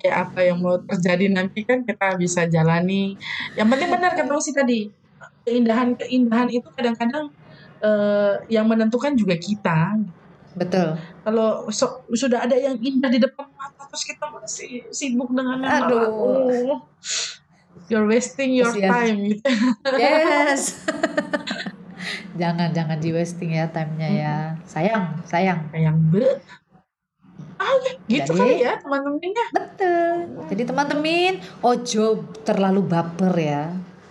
kayak 0.00 0.16
apa 0.28 0.40
yang 0.48 0.58
mau 0.60 0.76
terjadi 0.88 1.32
nanti 1.32 1.68
kan 1.68 1.84
kita 1.84 2.16
bisa 2.16 2.48
jalani 2.48 3.16
yang 3.54 3.68
penting 3.68 3.92
benar 3.92 4.16
kata 4.16 4.40
sih 4.40 4.56
tadi 4.56 4.88
keindahan 5.44 5.94
keindahan 5.96 6.48
itu 6.50 6.68
kadang-kadang 6.74 7.28
eh, 7.84 8.34
yang 8.50 8.66
menentukan 8.66 9.14
juga 9.14 9.36
kita 9.36 10.00
Betul. 10.56 10.96
kalau 11.20 11.68
so- 11.68 12.08
sudah 12.16 12.48
ada 12.48 12.56
yang 12.56 12.80
indah 12.80 13.12
di 13.12 13.20
depan 13.20 13.44
mata 13.52 13.84
terus 13.92 14.04
kita 14.08 14.32
masih 14.32 14.88
sibuk 14.88 15.28
dengan 15.36 15.60
Aduh. 15.60 16.80
You're 17.86 18.04
wasting 18.04 18.52
your 18.52 18.68
Kasihan. 18.68 18.92
time 18.92 19.18
gitu 19.26 19.44
Yes. 19.96 20.80
jangan 22.40 22.68
jangan 22.70 22.98
di 22.98 23.10
wasting 23.10 23.52
ya 23.52 23.66
time-nya 23.66 24.08
ya. 24.08 24.36
Sayang, 24.62 25.24
sayang. 25.24 25.68
kayak 25.70 25.84
yang 25.86 25.98
bet 26.08 26.40
ah 27.56 27.72
gitu 28.06 28.30
Jadi- 28.30 28.36
kali 28.36 28.54
ya 28.60 28.76
teman-temannya 28.76 29.44
Betul. 29.50 30.16
Jadi 30.46 30.62
teman-teman, 30.62 31.32
ojo 31.62 32.04
terlalu 32.42 32.80
baper 32.84 33.32
ya. 33.34 33.64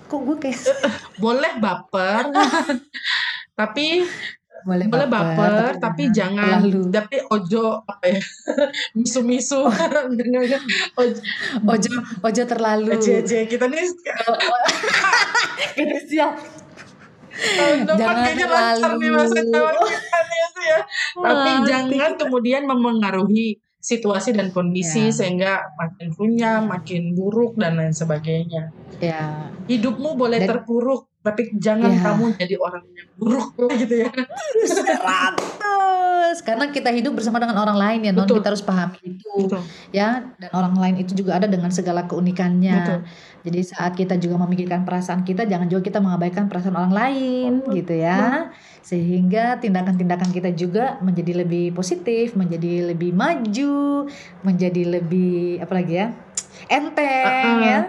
Kok 0.06 0.19
gue 0.23 0.38
kayak 0.39 0.62
boleh 1.23 1.54
baper 1.58 2.34
tapi 3.54 4.04
boleh 4.65 4.89
boleh 4.89 5.06
baper, 5.06 5.78
tapi 5.78 6.10
jangan 6.10 6.58
terlalu. 6.60 6.89
tapi 6.89 7.15
ojo 7.23 7.80
apa 7.82 8.06
ya 8.10 8.21
misu-misu. 8.97 9.62
Dengan 10.12 10.41
ojo. 10.41 10.58
Ojo 11.63 11.91
ojo 12.19 12.41
terlalu. 12.43 12.89
aja 12.91 13.21
kita 13.45 13.65
nih 13.65 13.86
Gitu 15.71 15.97
siap. 16.10 16.34
tahun 17.36 17.84
depan 17.84 17.99
Jangan 17.99 18.15
kayaknya 18.17 18.45
lancar 18.47 18.91
nih 18.95 19.10
masa 19.12 19.36
kita 19.36 19.60
itu 19.75 20.62
ya 20.63 20.80
tapi 21.13 21.49
jangan 21.63 21.88
kita- 21.91 22.17
kemudian 22.17 22.62
memengaruhi 22.63 23.47
situasi 23.78 24.32
dan 24.32 24.49
kondisi 24.49 25.06
Ya. 25.06 25.13
sehingga 25.13 25.54
makin 25.75 26.08
punya 26.10 26.51
makin 26.60 27.13
buruk 27.13 27.54
dan 27.56 27.75
lain 27.75 27.93
sebagainya. 27.93 28.73
Ya, 28.97 29.45
hidupmu 29.63 30.15
boleh 30.15 30.41
Dan- 30.41 30.49
terpuruk 30.49 31.06
tapi 31.25 31.57
jangan 31.57 31.89
Ya. 31.89 32.01
kamu 32.05 32.25
jadi 32.38 32.55
orang 32.55 32.85
yang 32.93 33.09
buruk 33.17 33.49
gitu 33.73 33.95
ya 33.97 34.09
100. 34.85 36.45
Karena 36.45 36.69
kita 36.69 36.89
hidup 36.91 37.15
bersama 37.15 37.39
dengan 37.39 37.57
orang 37.57 37.73
lain 37.75 37.99
ya, 38.01 38.11
non 38.11 38.25
Betul. 38.25 38.38
kita 38.39 38.47
harus 38.51 38.61
pahami 38.61 38.99
itu. 39.01 39.31
Betul. 39.41 39.61
ya 39.89 40.07
dan 40.35 40.49
orang 40.51 40.75
lain 40.75 40.95
itu 40.99 41.15
juga 41.15 41.38
ada 41.38 41.47
dengan 41.47 41.71
segala 41.71 42.05
keunikannya. 42.05 42.75
Betul. 42.75 42.99
Jadi 43.45 43.59
saat 43.63 43.93
kita 43.93 44.17
juga 44.17 44.41
memikirkan 44.41 44.83
perasaan 44.83 45.21
kita, 45.21 45.45
jangan 45.45 45.65
juga 45.65 45.85
kita 45.85 46.01
mengabaikan 46.01 46.49
perasaan 46.49 46.73
orang 46.73 46.91
lain, 46.91 47.51
gitu 47.71 47.93
ya. 47.93 48.49
Sehingga 48.81 49.61
tindakan-tindakan 49.61 50.29
kita 50.29 50.49
juga 50.51 50.97
menjadi 50.99 51.45
lebih 51.45 51.71
positif, 51.71 52.33
menjadi 52.33 52.89
lebih 52.89 53.13
maju, 53.13 54.09
menjadi 54.41 54.81
lebih 54.97 55.61
apa 55.61 55.73
lagi 55.73 55.93
ya? 55.95 56.07
enteng 56.65 57.05
Ah, 57.27 57.61
ya. 57.61 57.79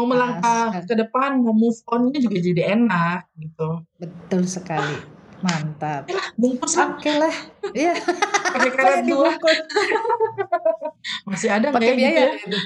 Mau 0.00 0.08
melangkah 0.08 0.80
ke 0.88 0.94
depan 0.96 1.44
mau 1.44 1.52
move 1.52 1.76
onnya 1.84 2.16
juga 2.24 2.40
jadi 2.40 2.72
enak 2.72 3.28
gitu 3.36 3.84
Betul 4.00 4.48
sekali. 4.48 4.96
Mantap. 5.40 6.04
bungkus 6.36 6.76
lah 6.76 6.96
Oke 6.96 7.12
lah. 7.16 7.32
Iya, 7.72 7.96
pakai 8.52 8.70
karet 8.76 8.98
dibungkus. 9.08 9.56
masih 11.28 11.48
ada 11.48 11.72
nggak 11.72 11.80
ya 11.80 11.92
gitu 11.92 12.00
biaya. 12.00 12.20
ya 12.20 12.26
gitu. 12.44 12.58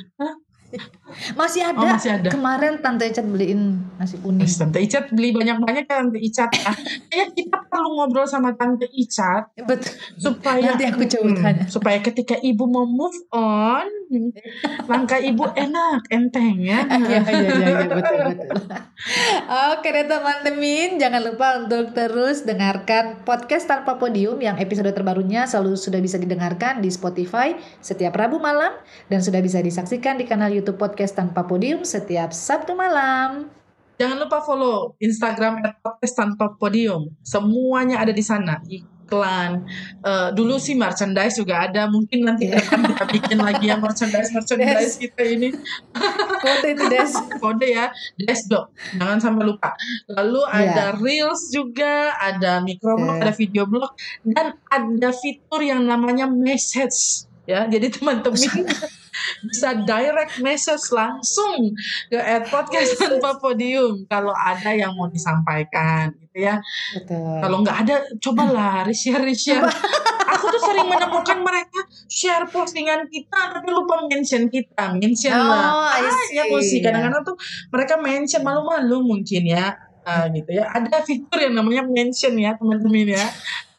Masih 1.39 1.63
ada. 1.63 1.79
oh 1.79 1.87
masih 1.95 2.11
ada 2.17 2.29
Kemarin 2.33 2.83
Tante 2.83 3.05
Icat 3.07 3.27
beliin 3.29 3.79
nasi 4.01 4.17
kuning. 4.19 4.43
Terus 4.43 4.57
Tante 4.59 4.79
Icat 4.81 5.05
beli 5.13 5.31
banyak-banyak 5.31 5.85
ya 5.87 5.95
Tante 6.01 6.19
Icat 6.19 6.51
ya. 6.51 6.73
Kayak 7.13 7.29
kita 7.37 7.57
perlu 7.69 7.89
ngobrol 8.01 8.27
sama 8.27 8.57
Tante 8.57 8.89
Icat 8.89 9.53
Betul. 9.63 9.93
supaya 10.17 10.75
Nanti 10.75 10.85
aku 10.89 11.05
coba 11.07 11.33
Hmm, 11.45 11.69
supaya 11.69 11.99
ketika 12.01 12.41
ibu 12.41 12.65
mau 12.65 12.89
move 12.89 13.29
on, 13.29 13.85
langkah 14.91 15.21
ibu 15.21 15.45
enak, 15.53 16.09
enteng 16.09 16.57
ya. 16.65 16.89
Iya 16.89 17.21
iya 17.21 17.49
iya 17.53 17.67
iya, 17.69 17.77
betul 17.85 18.17
betul. 18.33 18.57
Oke 19.77 19.89
deh 19.93 20.09
teman-teman, 20.09 20.89
jangan 20.97 21.21
lupa 21.21 21.49
untuk 21.61 21.93
terus 21.93 22.49
dengarkan 22.49 23.21
podcast 23.29 23.69
tanpa 23.69 24.01
podium 24.01 24.41
yang 24.41 24.57
episode 24.57 24.89
terbarunya 24.89 25.45
selalu 25.45 25.77
sudah 25.77 26.01
bisa 26.01 26.17
didengarkan 26.17 26.81
di 26.81 26.89
Spotify 26.89 27.53
setiap 27.85 28.17
Rabu 28.17 28.41
malam 28.41 28.73
dan 29.13 29.21
sudah 29.21 29.45
bisa 29.45 29.61
disaksikan 29.61 30.17
di 30.17 30.25
kanal 30.25 30.49
YouTube 30.49 30.64
podcast 30.73 31.13
tanpa 31.13 31.45
podium 31.45 31.85
setiap 31.85 32.33
Sabtu 32.33 32.73
malam. 32.73 33.53
Jangan 33.95 34.17
lupa 34.17 34.41
follow 34.41 34.97
Instagram 34.97 35.61
@podcast 35.85 36.15
tanpa 36.17 36.57
podium. 36.57 37.13
Semuanya 37.21 38.01
ada 38.01 38.11
di 38.11 38.25
sana. 38.25 38.59
Iklan. 38.67 39.63
Eh, 40.03 40.29
dulu 40.35 40.59
sih 40.59 40.75
merchandise 40.75 41.39
juga 41.39 41.69
ada. 41.69 41.87
Mungkin 41.87 42.27
nanti 42.27 42.51
Iya. 42.51 42.59
akan 42.59 42.81
kita 42.91 43.05
bikin 43.13 43.39
lagi 43.39 43.71
ya 43.71 43.77
merchandise 43.79 44.33
merchandise 44.33 44.99
kita 44.99 45.23
ini. 45.23 45.55
Foto 46.45 46.67
itu 46.67 46.85
Des. 46.91 47.13
kode 47.41 47.69
ya 47.69 47.89
Desktop 48.17 48.69
jangan 48.97 49.17
sampai 49.21 49.45
lupa 49.49 49.73
lalu 50.09 50.41
Iya. 50.45 50.61
ada 50.61 50.85
reels 51.01 51.49
juga 51.49 52.13
ada 52.17 52.61
microblog 52.61 53.17
Oke. 53.17 53.23
ada 53.25 53.33
video 53.33 53.65
blog 53.65 53.93
dan 54.25 54.57
ada 54.69 55.11
fitur 55.13 55.61
yang 55.61 55.85
namanya 55.85 56.29
message 56.29 57.25
ya 57.45 57.69
jadi 57.69 57.93
teman-teman 57.93 58.37
bisa. 59.49 59.69
direct 59.85 60.41
message 60.41 60.85
langsung 60.91 61.77
ke 62.09 62.17
at 62.17 62.49
podcast 62.49 62.97
tanpa 62.97 63.37
podium 63.37 64.09
kalau 64.09 64.33
ada 64.33 64.73
yang 64.73 64.97
mau 64.97 65.09
disampaikan 65.13 66.13
gitu 66.19 66.37
ya. 66.41 66.59
Betul. 66.97 67.39
kalau 67.45 67.57
nggak 67.61 67.79
ada 67.87 67.97
cobalah 68.19 68.89
share 68.91 69.25
share. 69.37 69.69
Aku 70.35 70.51
tuh 70.51 70.63
sering 70.67 70.89
menemukan 70.89 71.39
mereka 71.45 71.85
share 72.09 72.49
postingan 72.49 73.07
kita 73.13 73.55
tapi 73.55 73.69
lupa 73.71 74.09
mention 74.09 74.49
kita 74.49 74.97
mention 74.97 75.37
lah. 75.37 75.69
Oh, 75.71 75.89
I 75.89 76.09
Ah, 76.11 76.25
ya 76.33 76.43
sih 76.65 76.81
kadang-kadang 76.81 77.23
tuh 77.23 77.37
mereka 77.71 78.01
mention 78.01 78.43
malu-malu 78.43 79.05
mungkin 79.05 79.45
ya. 79.47 79.77
Ah, 80.05 80.29
gitu 80.29 80.53
ya. 80.53 80.69
Ada 80.69 81.01
fitur 81.01 81.39
yang 81.39 81.55
namanya 81.57 81.85
mention 81.87 82.35
ya 82.37 82.57
teman-teman 82.57 83.15
ya 83.15 83.25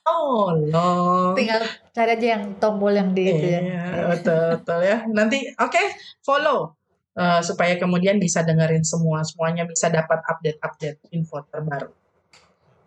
tolong 0.05 1.33
Tinggal 1.33 1.61
cari 1.91 2.11
aja 2.13 2.27
yang 2.37 2.43
tombol 2.61 2.93
yang 2.93 3.11
di 3.17 3.25
itu 3.25 3.47
ya. 3.49 3.59
Iya, 3.65 3.85
betul, 4.13 4.43
betul 4.61 4.79
ya. 4.85 4.97
Nanti 5.09 5.49
oke, 5.57 5.81
follow 6.21 6.77
Eh, 7.15 7.41
supaya 7.47 7.79
kemudian 7.79 8.19
bisa 8.19 8.43
dengerin 8.43 8.83
semua, 8.83 9.23
semuanya 9.23 9.63
bisa 9.63 9.87
dapat 9.87 10.19
update-update 10.27 10.99
info 11.15 11.47
terbaru. 11.47 11.87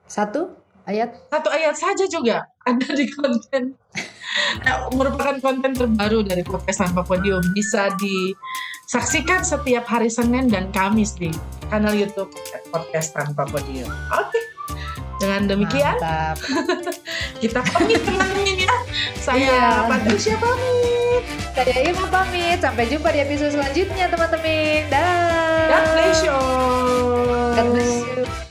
Satu 0.04 0.52
ayat 0.84 1.16
Satu 1.32 1.48
ayat 1.48 1.72
saja 1.80 2.04
juga 2.04 2.44
ada 2.68 2.88
di 2.92 3.08
konten 3.08 3.72
Nah, 4.68 4.92
merupakan 4.92 5.40
konten 5.40 5.72
terbaru 5.72 6.20
dari 6.20 6.44
podcast 6.44 6.84
tanpa 6.84 7.08
podium 7.08 7.40
bisa 7.56 7.88
disaksikan 7.96 9.40
setiap 9.40 9.88
hari 9.88 10.12
Senin 10.12 10.52
dan 10.52 10.68
Kamis 10.76 11.16
di 11.16 11.32
kanal 11.72 11.96
YouTube 11.96 12.28
podcast 12.68 13.16
tanpa 13.16 13.48
podium. 13.48 13.88
Oke. 14.12 14.47
Dengan 15.18 15.50
demikian 15.50 15.98
mantap. 15.98 16.38
kita 17.42 17.60
pamit 17.74 18.00
teman-teman 18.02 18.54
ya. 18.54 18.74
Saya 19.18 19.38
Iya. 19.38 19.68
Patricia 19.90 20.34
pamit. 20.38 21.22
Saya 21.52 21.78
Ima 21.84 22.06
pamit. 22.06 22.58
Sampai 22.62 22.86
jumpa 22.86 23.10
di 23.10 23.18
episode 23.22 23.52
selanjutnya 23.52 24.06
teman-teman. 24.08 24.82
Dah. 24.88 25.66
God 25.68 25.84
bless 25.92 26.18
you. 26.22 26.38
God 27.54 27.66
bless 27.74 27.92
you. 27.98 28.47